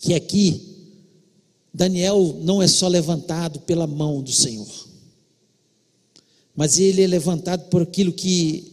[0.00, 0.76] que aqui
[1.72, 4.88] Daniel não é só levantado pela mão do Senhor,
[6.56, 8.72] mas ele é levantado por aquilo que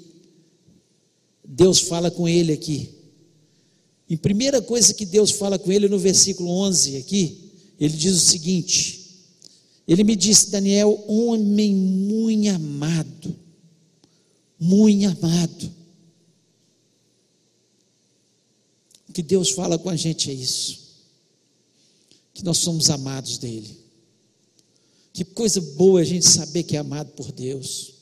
[1.43, 2.94] Deus fala com ele aqui.
[4.09, 8.25] E primeira coisa que Deus fala com ele no versículo 11 aqui, ele diz o
[8.25, 9.25] seguinte:
[9.87, 13.35] Ele me disse, Daniel, homem muito amado,
[14.59, 15.73] muito amado.
[19.09, 20.85] O que Deus fala com a gente é isso
[22.35, 23.79] que nós somos amados dele.
[25.13, 27.93] Que coisa boa a gente saber que é amado por Deus.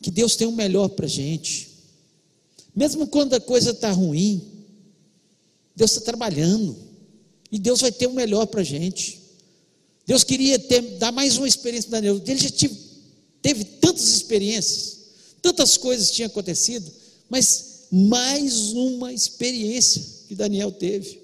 [0.00, 1.67] Que Deus tem o melhor para a gente.
[2.78, 4.40] Mesmo quando a coisa está ruim,
[5.74, 6.76] Deus está trabalhando.
[7.50, 9.20] E Deus vai ter o melhor para a gente.
[10.06, 12.22] Deus queria ter, dar mais uma experiência para Daniel.
[12.24, 12.78] Ele já tive,
[13.42, 14.98] teve tantas experiências,
[15.42, 16.88] tantas coisas tinham acontecido,
[17.28, 21.20] mas mais uma experiência que Daniel teve.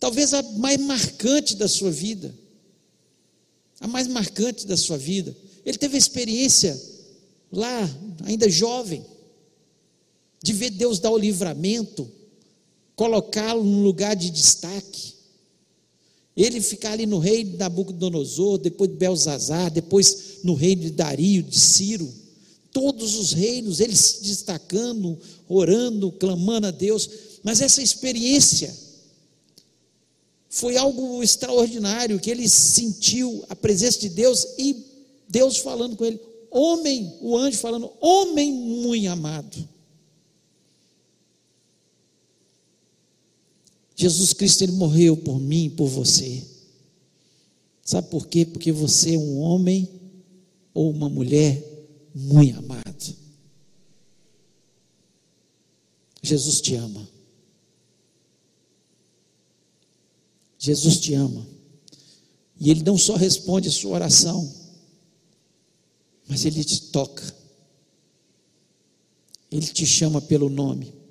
[0.00, 2.34] Talvez a mais marcante da sua vida.
[3.80, 5.36] A mais marcante da sua vida.
[5.62, 6.80] Ele teve a experiência
[7.52, 7.90] lá,
[8.24, 9.04] ainda jovem,
[10.44, 12.06] de ver Deus dar o livramento,
[12.94, 15.14] colocá-lo num lugar de destaque.
[16.36, 21.42] Ele ficar ali no reino de Nabucodonosor, depois de Belzazar, depois no reino de Dario,
[21.42, 22.12] de Ciro.
[22.74, 25.18] Todos os reinos, ele se destacando,
[25.48, 27.08] orando, clamando a Deus.
[27.42, 28.76] Mas essa experiência
[30.50, 34.76] foi algo extraordinário, que ele sentiu a presença de Deus e
[35.26, 36.20] Deus falando com ele,
[36.50, 39.72] homem, o anjo falando, homem muito amado.
[43.96, 46.42] Jesus Cristo ele morreu por mim, por você.
[47.82, 48.44] Sabe por quê?
[48.44, 49.88] Porque você é um homem
[50.72, 51.62] ou uma mulher
[52.14, 53.16] muito amado.
[56.22, 57.06] Jesus te ama.
[60.58, 61.46] Jesus te ama.
[62.58, 64.50] E Ele não só responde a sua oração,
[66.26, 67.22] mas Ele te toca.
[69.50, 71.03] Ele te chama pelo nome.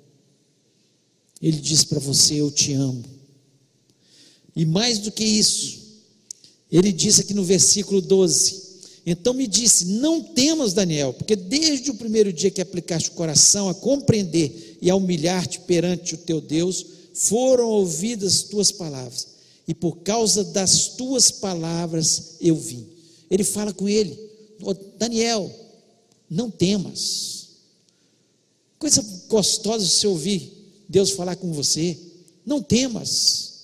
[1.44, 3.04] Ele diz para você: Eu te amo.
[4.56, 5.78] E mais do que isso,
[6.72, 8.62] ele diz aqui no versículo 12:
[9.04, 13.68] Então me disse: Não temas, Daniel, porque desde o primeiro dia que aplicaste o coração
[13.68, 19.34] a compreender e a humilhar-te perante o teu Deus, foram ouvidas tuas palavras
[19.68, 22.86] e por causa das tuas palavras eu vim.
[23.30, 24.18] Ele fala com ele,
[24.62, 25.54] oh, Daniel,
[26.30, 27.48] não temas.
[28.78, 30.53] Coisa gostosa você ouvir
[30.88, 31.98] Deus falar com você.
[32.44, 33.54] Não temas.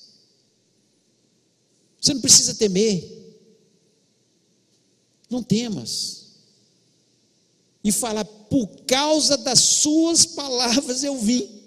[2.01, 3.21] Você não precisa temer.
[5.29, 6.27] Não temas.
[7.83, 11.61] E falar, por causa das suas palavras eu vim.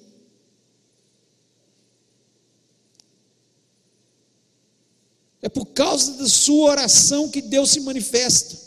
[5.42, 8.58] É por causa da sua oração que Deus se manifesta.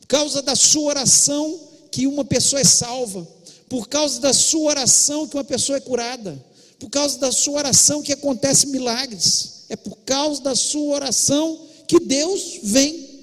[0.00, 3.26] Por causa da sua oração que uma pessoa é salva.
[3.68, 6.44] Por causa da sua oração que uma pessoa é curada.
[6.78, 9.64] Por causa da sua oração que acontece milagres.
[9.68, 13.14] É por causa da sua oração que Deus vem.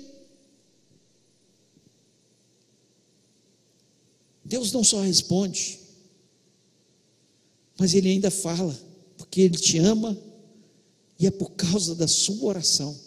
[4.44, 5.80] Deus não só responde,
[7.80, 8.78] mas Ele ainda fala,
[9.18, 10.18] porque Ele te ama
[11.18, 13.00] e é por causa da sua oração.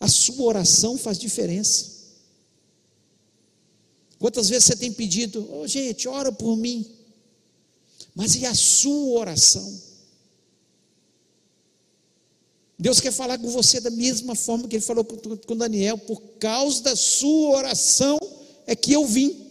[0.00, 1.97] A sua oração faz diferença.
[4.18, 6.86] Quantas vezes você tem pedido, oh, gente, ora por mim.
[8.14, 9.80] Mas e a sua oração?
[12.78, 16.82] Deus quer falar com você da mesma forma que Ele falou com Daniel, por causa
[16.82, 18.18] da sua oração
[18.66, 19.46] é que eu vim.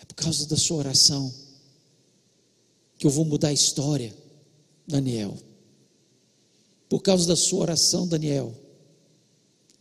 [0.00, 1.32] É por causa da sua oração
[2.98, 4.14] que eu vou mudar a história,
[4.86, 5.36] Daniel.
[6.88, 8.54] Por causa da sua oração, Daniel,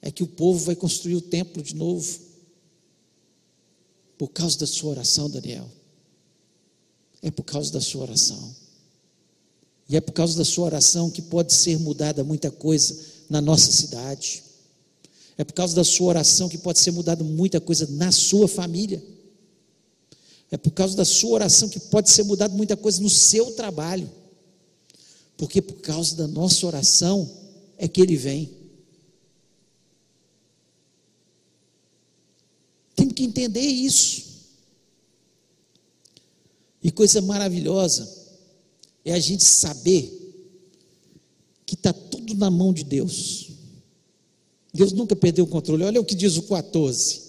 [0.05, 2.19] é que o povo vai construir o templo de novo.
[4.19, 5.67] Por causa da sua oração, Daniel.
[7.23, 8.55] É por causa da sua oração.
[9.89, 12.95] E é por causa da sua oração que pode ser mudada muita coisa
[13.27, 14.43] na nossa cidade.
[15.39, 19.03] É por causa da sua oração que pode ser mudada muita coisa na sua família.
[20.51, 24.07] É por causa da sua oração que pode ser mudada muita coisa no seu trabalho.
[25.35, 27.27] Porque por causa da nossa oração
[27.75, 28.65] é que ele vem.
[32.95, 34.25] Tem que entender isso.
[36.83, 38.07] E coisa maravilhosa
[39.03, 40.21] é a gente saber
[41.65, 43.49] que está tudo na mão de Deus.
[44.71, 45.83] Deus nunca perdeu o controle.
[45.83, 47.21] Olha o que diz o 14.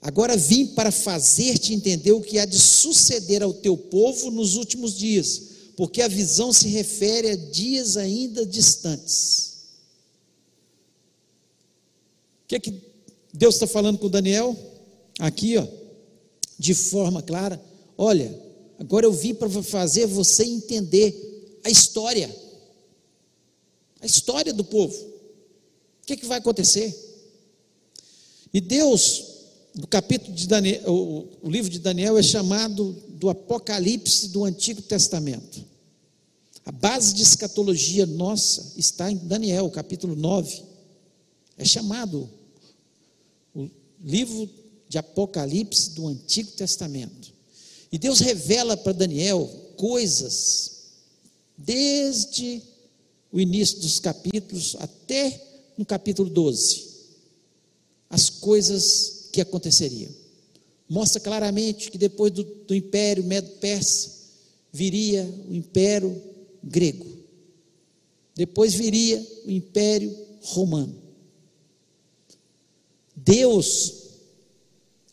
[0.00, 4.96] Agora vim para fazer-te entender o que há de suceder ao teu povo nos últimos
[4.96, 5.42] dias,
[5.76, 9.56] porque a visão se refere a dias ainda distantes.
[12.44, 12.82] O que é que
[13.32, 14.56] Deus está falando com Daniel?
[15.18, 15.66] Aqui, ó,
[16.58, 17.60] de forma clara.
[17.96, 18.48] Olha,
[18.78, 22.34] Agora eu vim para fazer você entender a história.
[24.00, 24.94] A história do povo.
[24.94, 26.96] O que, é que vai acontecer?
[28.54, 29.24] E Deus,
[29.74, 34.80] no capítulo de Daniel, o, o livro de Daniel é chamado do Apocalipse do Antigo
[34.80, 35.66] Testamento.
[36.64, 40.62] A base de escatologia nossa está em Daniel, capítulo 9.
[41.56, 42.30] É chamado
[43.52, 43.68] o
[44.00, 44.48] livro
[44.88, 47.32] de Apocalipse do Antigo Testamento.
[47.90, 50.72] E Deus revela para Daniel coisas,
[51.56, 52.62] desde
[53.32, 56.86] o início dos capítulos até no capítulo 12,
[58.10, 60.10] as coisas que aconteceriam.
[60.88, 64.16] Mostra claramente que depois do, do Império Medo-Persa
[64.72, 66.20] viria o Império
[66.62, 67.06] Grego,
[68.34, 70.96] depois viria o Império Romano.
[73.14, 74.07] Deus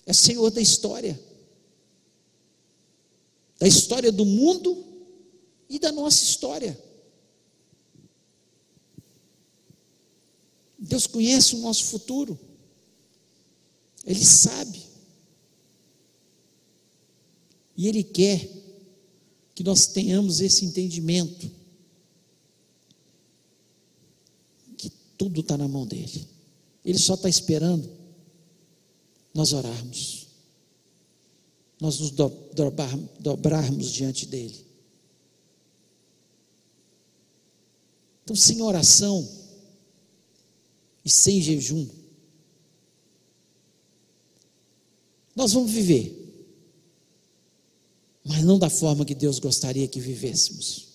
[0.05, 1.19] é Senhor da história.
[3.59, 4.85] Da história do mundo
[5.69, 6.79] e da nossa história.
[10.77, 12.39] Deus conhece o nosso futuro,
[14.05, 14.83] Ele sabe,
[17.75, 18.47] e Ele quer
[19.55, 21.49] que nós tenhamos esse entendimento,
[24.77, 26.27] que tudo está na mão dEle,
[26.83, 28.04] Ele só está esperando
[29.35, 30.25] nós orarmos
[31.79, 34.65] nós nos dobrar, dobrarmos diante dele.
[38.23, 39.27] Então, sem oração
[41.03, 41.87] e sem jejum,
[45.35, 46.23] nós vamos viver,
[48.23, 50.85] mas não da forma que Deus gostaria que vivêssemos.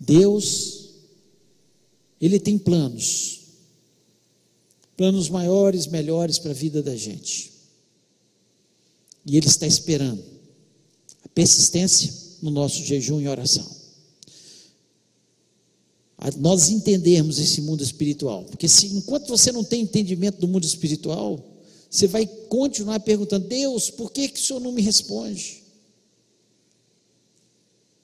[0.00, 0.77] Deus,
[2.20, 3.38] Ele tem planos
[4.98, 7.52] planos maiores, melhores para a vida da gente.
[9.24, 10.20] E Ele está esperando
[11.24, 12.12] a persistência
[12.42, 13.78] no nosso jejum e oração.
[16.18, 18.44] A nós entendermos esse mundo espiritual.
[18.46, 21.38] Porque se enquanto você não tem entendimento do mundo espiritual,
[21.88, 25.62] você vai continuar perguntando: Deus, por que, que o Senhor não me responde?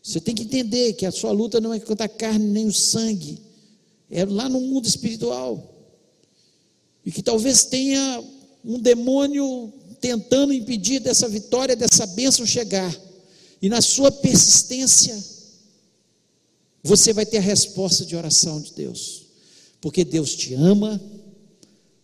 [0.00, 2.72] Você tem que entender que a sua luta não é contra a carne nem o
[2.72, 3.40] sangue,
[4.11, 5.72] é lá no mundo espiritual.
[7.05, 8.22] E que talvez tenha
[8.64, 12.94] um demônio tentando impedir dessa vitória, dessa bênção chegar,
[13.61, 15.16] e na sua persistência,
[16.82, 19.26] você vai ter a resposta de oração de Deus,
[19.80, 21.00] porque Deus te ama,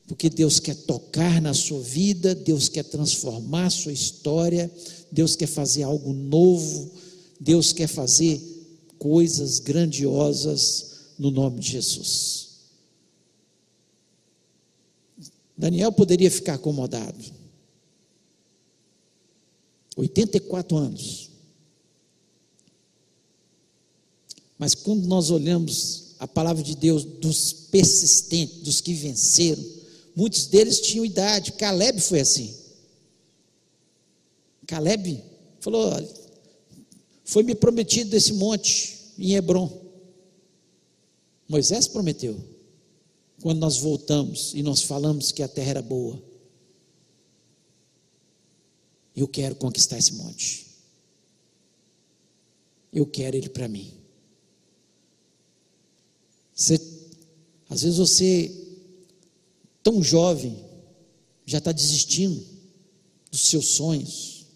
[0.07, 4.71] porque Deus quer tocar na sua vida, Deus quer transformar a sua história,
[5.13, 6.91] Deus quer fazer algo novo,
[7.39, 8.41] Deus quer fazer
[8.99, 10.90] coisas grandiosas
[11.21, 12.49] no nome de Jesus.
[15.55, 17.23] Daniel poderia ficar acomodado.
[19.95, 21.31] 84 anos.
[24.59, 29.63] Mas quando nós olhamos a palavra de Deus dos persistentes, dos que venceram,
[30.17, 31.53] muitos deles tinham idade.
[31.53, 32.57] Caleb foi assim.
[34.67, 35.23] Caleb
[35.61, 35.93] falou:
[37.27, 39.80] foi me prometido esse monte em Hebron.
[41.51, 42.41] Moisés prometeu
[43.43, 46.23] quando nós voltamos e nós falamos que a terra era boa.
[49.17, 50.69] Eu quero conquistar esse monte.
[52.93, 53.93] Eu quero ele para mim.
[56.55, 56.81] Você,
[57.69, 58.79] às vezes você,
[59.83, 60.57] tão jovem,
[61.45, 62.47] já está desistindo
[63.29, 64.47] dos seus sonhos.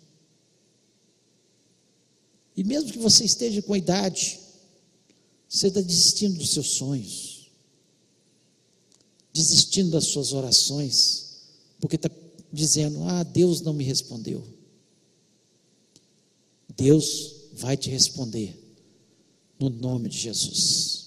[2.57, 4.44] E mesmo que você esteja com a idade,
[5.49, 7.51] você está desistindo dos seus sonhos,
[9.33, 11.43] desistindo das suas orações,
[11.81, 12.11] porque está
[12.53, 14.45] dizendo: Ah, Deus não me respondeu.
[16.77, 18.59] Deus vai te responder,
[19.59, 21.05] no nome de Jesus.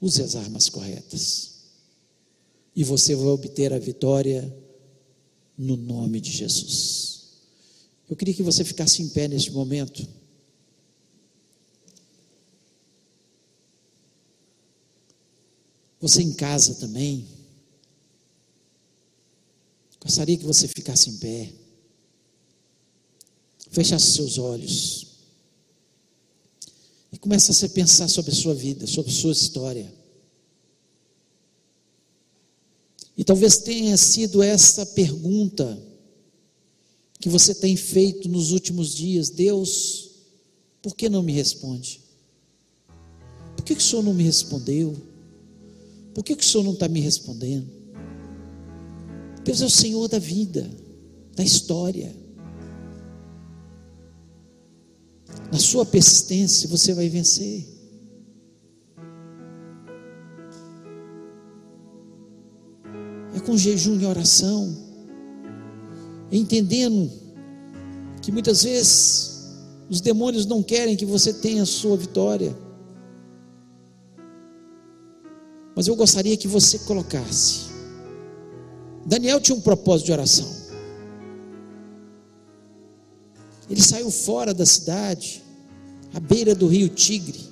[0.00, 1.54] Use as armas corretas,
[2.74, 4.54] e você vai obter a vitória
[5.56, 7.16] no nome de Jesus.
[8.08, 10.06] Eu queria que você ficasse em pé neste momento.
[16.06, 17.26] Você em casa também.
[20.00, 21.52] Gostaria que você ficasse em pé.
[23.72, 25.08] Fechasse seus olhos.
[27.10, 29.92] E começasse a pensar sobre a sua vida, sobre a sua história.
[33.16, 35.76] E talvez tenha sido essa pergunta
[37.18, 40.10] que você tem feito nos últimos dias: Deus,
[40.80, 42.00] por que não me responde?
[43.56, 45.15] Por que, que o Senhor não me respondeu?
[46.16, 47.68] Por que, que o Senhor não está me respondendo?
[49.44, 50.66] Deus é o Senhor da vida,
[51.34, 52.16] da história.
[55.52, 57.68] Na sua persistência você vai vencer.
[63.34, 64.74] É com jejum e oração,
[66.32, 67.12] entendendo
[68.22, 69.54] que muitas vezes
[69.90, 72.56] os demônios não querem que você tenha a sua vitória.
[75.76, 77.66] Mas eu gostaria que você colocasse.
[79.04, 80.50] Daniel tinha um propósito de oração.
[83.68, 85.44] Ele saiu fora da cidade,
[86.14, 87.46] à beira do rio Tigre,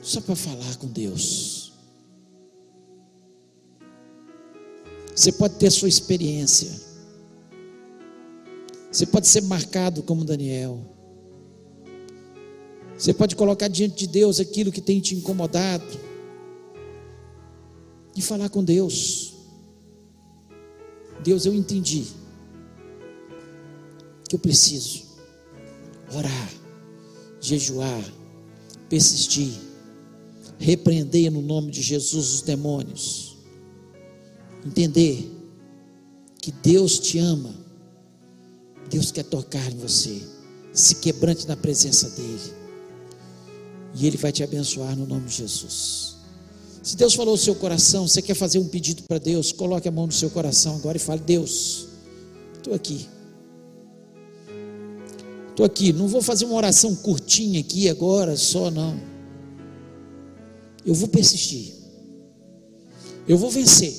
[0.00, 1.72] só para falar com Deus.
[5.14, 6.70] Você pode ter sua experiência,
[8.90, 10.97] você pode ser marcado como Daniel.
[12.98, 15.86] Você pode colocar diante de Deus aquilo que tem te incomodado
[18.16, 19.34] e falar com Deus.
[21.22, 22.04] Deus, eu entendi
[24.28, 25.04] que eu preciso
[26.12, 26.50] orar,
[27.40, 28.04] jejuar,
[28.88, 29.52] persistir,
[30.58, 33.36] repreender no nome de Jesus os demônios,
[34.66, 35.30] entender
[36.42, 37.54] que Deus te ama,
[38.90, 40.20] Deus quer tocar em você,
[40.72, 42.67] se quebrante na presença dEle.
[43.94, 46.16] E Ele vai te abençoar no nome de Jesus.
[46.82, 49.90] Se Deus falou no seu coração, você quer fazer um pedido para Deus, coloque a
[49.90, 51.86] mão no seu coração agora e fale: Deus,
[52.56, 53.06] estou aqui.
[55.50, 58.98] Estou aqui, não vou fazer uma oração curtinha aqui agora, só não.
[60.86, 61.74] Eu vou persistir.
[63.26, 63.92] Eu vou vencer.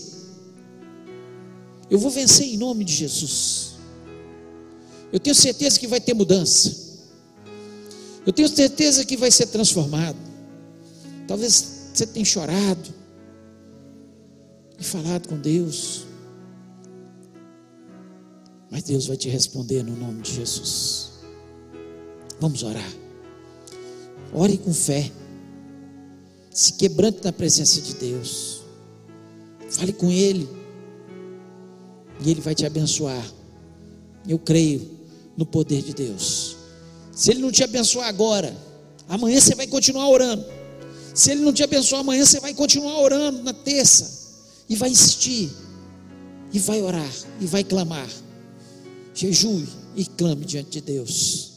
[1.90, 3.74] Eu vou vencer em nome de Jesus.
[5.12, 6.89] Eu tenho certeza que vai ter mudança.
[8.30, 10.16] Eu tenho certeza que vai ser transformado.
[11.28, 12.94] Talvez você tenha chorado
[14.78, 16.06] e falado com Deus.
[18.70, 21.14] Mas Deus vai te responder no nome de Jesus.
[22.40, 22.94] Vamos orar.
[24.32, 25.12] Ore com fé.
[26.52, 28.62] Se quebrante na presença de Deus.
[29.72, 30.48] Fale com Ele.
[32.24, 33.26] E Ele vai te abençoar.
[34.28, 34.88] Eu creio
[35.36, 36.59] no poder de Deus.
[37.20, 38.56] Se Ele não te abençoar agora,
[39.06, 40.46] amanhã você vai continuar orando.
[41.14, 44.38] Se Ele não te abençoar amanhã, você vai continuar orando na terça.
[44.70, 45.50] E vai insistir.
[46.54, 47.12] E vai orar.
[47.42, 48.08] E vai clamar.
[49.14, 49.68] Jejue
[49.98, 51.56] e clame diante de Deus.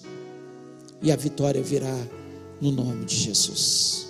[1.00, 1.96] E a vitória virá
[2.60, 4.08] no nome de Jesus.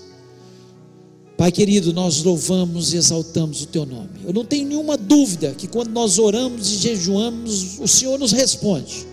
[1.36, 4.22] Pai querido, nós louvamos e exaltamos o teu nome.
[4.24, 9.11] Eu não tenho nenhuma dúvida que quando nós oramos e jejuamos, o Senhor nos responde.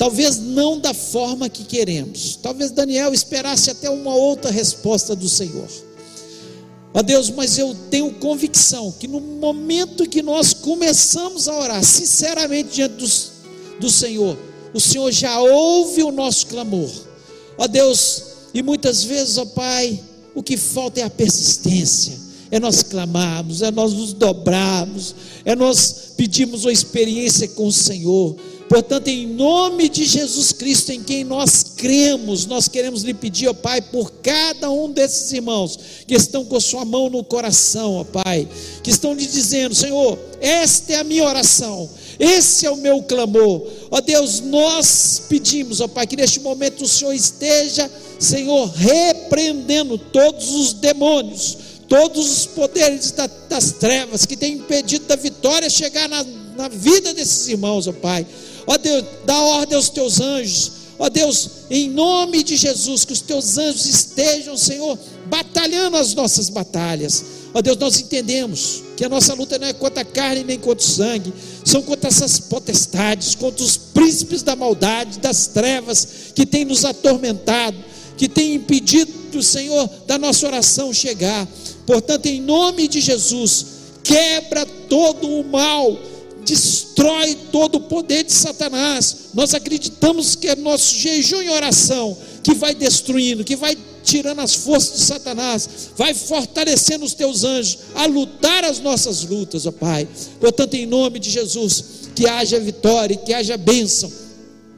[0.00, 2.38] Talvez não da forma que queremos.
[2.42, 5.68] Talvez Daniel esperasse até uma outra resposta do Senhor.
[6.94, 12.76] Ó Deus, mas eu tenho convicção que no momento que nós começamos a orar, sinceramente
[12.76, 14.38] diante do, do Senhor,
[14.72, 16.90] o Senhor já ouve o nosso clamor.
[17.58, 18.22] Ó Deus,
[18.54, 20.00] e muitas vezes, ó Pai,
[20.34, 22.18] o que falta é a persistência,
[22.50, 28.34] é nós clamarmos, é nós nos dobrarmos, é nós pedirmos uma experiência com o Senhor.
[28.70, 33.52] Portanto, em nome de Jesus Cristo, em quem nós cremos, nós queremos lhe pedir, ó
[33.52, 38.04] Pai, por cada um desses irmãos que estão com a sua mão no coração, ó
[38.04, 38.48] Pai,
[38.80, 43.66] que estão lhe dizendo: Senhor, esta é a minha oração, esse é o meu clamor.
[43.90, 47.90] Ó Deus, nós pedimos, ó Pai, que neste momento o Senhor esteja,
[48.20, 51.58] Senhor, repreendendo todos os demônios,
[51.88, 53.12] todos os poderes
[53.48, 56.24] das trevas que têm impedido da vitória chegar na,
[56.56, 58.24] na vida desses irmãos, ó Pai.
[58.70, 60.70] Ó Deus, dá ordem aos teus anjos.
[60.96, 64.96] Ó Deus, em nome de Jesus, que os teus anjos estejam, Senhor,
[65.26, 67.24] batalhando as nossas batalhas.
[67.52, 70.86] Ó Deus, nós entendemos que a nossa luta não é contra a carne nem contra
[70.86, 76.64] o sangue, são contra essas potestades, contra os príncipes da maldade, das trevas que têm
[76.64, 77.76] nos atormentado,
[78.16, 81.48] que têm impedido, Senhor, da nossa oração chegar.
[81.84, 83.66] Portanto, em nome de Jesus,
[84.04, 85.98] quebra todo o mal,
[86.44, 89.30] destrói todo o poder de Satanás.
[89.34, 94.54] Nós acreditamos que é nosso jejum e oração que vai destruindo, que vai tirando as
[94.54, 100.08] forças de Satanás, vai fortalecendo os teus anjos a lutar as nossas lutas, ó Pai.
[100.40, 101.84] Portanto, em nome de Jesus,
[102.14, 104.10] que haja vitória, que haja bênção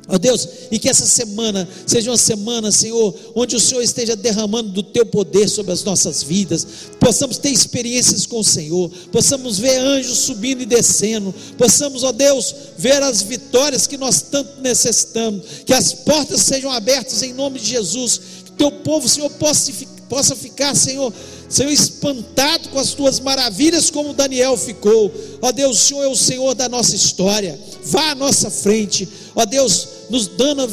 [0.08, 4.70] Ó Deus, e que essa semana seja uma semana, Senhor, onde o Senhor esteja derramando
[4.70, 6.66] do teu poder sobre as nossas vidas,
[6.98, 12.52] possamos ter experiências com o Senhor, possamos ver anjos subindo e descendo, possamos, ó Deus,
[12.76, 17.66] ver as vitórias que nós tanto necessitamos, que as portas sejam abertas em nome de
[17.66, 19.72] Jesus, que teu povo, Senhor, possa,
[20.08, 21.12] possa ficar, Senhor,
[21.52, 25.12] Senhor, espantado com as tuas maravilhas, como Daniel ficou.
[25.42, 27.60] Ó Deus, o Senhor é o Senhor da nossa história.
[27.84, 29.06] Vá à nossa frente.
[29.36, 30.66] Ó Deus, nos dando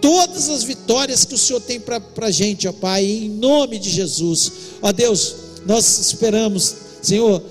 [0.00, 3.90] todas as vitórias que o Senhor tem para a gente, ó Pai, em nome de
[3.90, 4.52] Jesus.
[4.80, 5.34] Ó Deus,
[5.66, 7.42] nós esperamos, Senhor,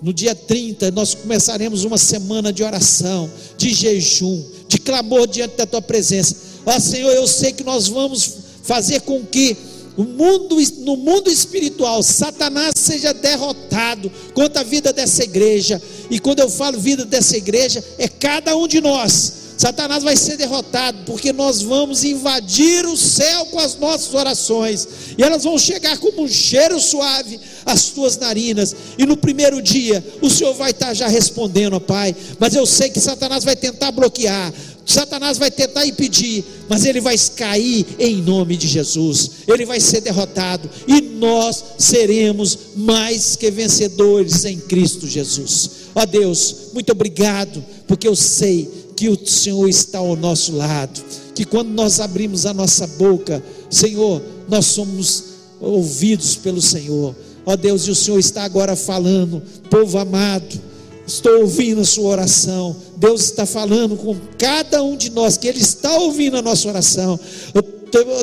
[0.00, 5.66] no dia 30, nós começaremos uma semana de oração, de jejum, de clamor diante da
[5.66, 6.36] tua presença.
[6.64, 8.32] Ó Senhor, eu sei que nós vamos
[8.62, 9.56] fazer com que
[10.04, 15.80] mundo, no mundo espiritual, Satanás seja derrotado contra a vida dessa igreja.
[16.10, 19.38] E quando eu falo vida dessa igreja, é cada um de nós.
[19.58, 24.86] Satanás vai ser derrotado, porque nós vamos invadir o céu com as nossas orações,
[25.18, 30.04] e elas vão chegar como um cheiro suave às tuas narinas, e no primeiro dia
[30.22, 32.14] o Senhor vai estar já respondendo, Pai.
[32.38, 34.54] Mas eu sei que Satanás vai tentar bloquear,
[34.88, 39.32] Satanás vai tentar impedir, mas ele vai cair em nome de Jesus.
[39.46, 45.70] Ele vai ser derrotado e nós seremos mais que vencedores em Cristo Jesus.
[45.94, 48.66] Ó Deus, muito obrigado, porque eu sei
[48.96, 51.04] que o Senhor está ao nosso lado.
[51.34, 55.24] Que quando nós abrimos a nossa boca, Senhor, nós somos
[55.60, 57.14] ouvidos pelo Senhor.
[57.44, 60.68] Ó Deus, e o Senhor está agora falando, povo amado
[61.08, 62.76] Estou ouvindo a sua oração.
[62.98, 67.18] Deus está falando com cada um de nós, que Ele está ouvindo a nossa oração.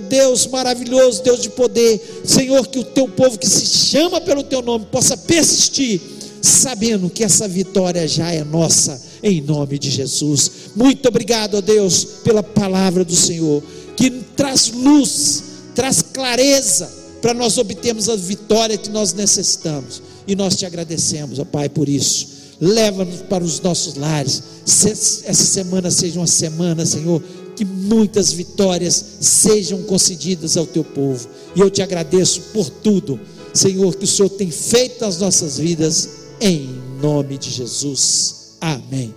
[0.07, 4.61] Deus maravilhoso, Deus de poder, Senhor, que o teu povo que se chama pelo teu
[4.61, 5.99] nome possa persistir,
[6.41, 10.51] sabendo que essa vitória já é nossa, em nome de Jesus.
[10.75, 13.63] Muito obrigado, ó Deus, pela palavra do Senhor,
[13.95, 20.03] que traz luz, traz clareza para nós obtermos a vitória que nós necessitamos.
[20.27, 24.43] E nós te agradecemos, ó Pai, por isso leva-nos para os nossos lares.
[24.65, 27.21] Essa semana seja uma semana, Senhor,
[27.55, 31.27] que muitas vitórias sejam concedidas ao teu povo.
[31.55, 33.19] E eu te agradeço por tudo,
[33.53, 36.09] Senhor, que o Senhor tem feito nas nossas vidas,
[36.41, 36.69] em
[37.01, 38.55] nome de Jesus.
[38.59, 39.13] Amém.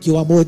[0.00, 0.46] Que o amor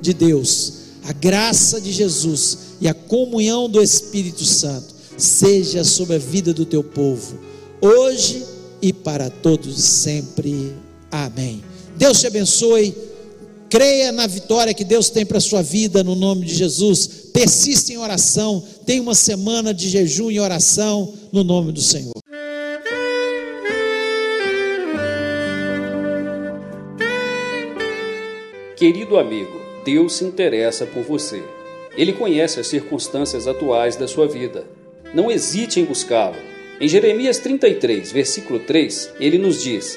[0.00, 0.72] de Deus,
[1.04, 6.66] a graça de Jesus e a comunhão do Espírito Santo seja sobre a vida do
[6.66, 7.38] teu povo,
[7.80, 8.44] hoje
[8.82, 10.83] e para todos sempre.
[11.14, 11.62] Amém.
[11.94, 12.92] Deus te abençoe.
[13.70, 17.06] Creia na vitória que Deus tem para a sua vida, no nome de Jesus.
[17.32, 18.64] Persista em oração.
[18.84, 22.14] Tenha uma semana de jejum e oração, no nome do Senhor.
[28.76, 31.40] Querido amigo, Deus se interessa por você.
[31.96, 34.66] Ele conhece as circunstâncias atuais da sua vida.
[35.14, 36.34] Não hesite em buscá-lo.
[36.80, 39.96] Em Jeremias 33, versículo 3, ele nos diz: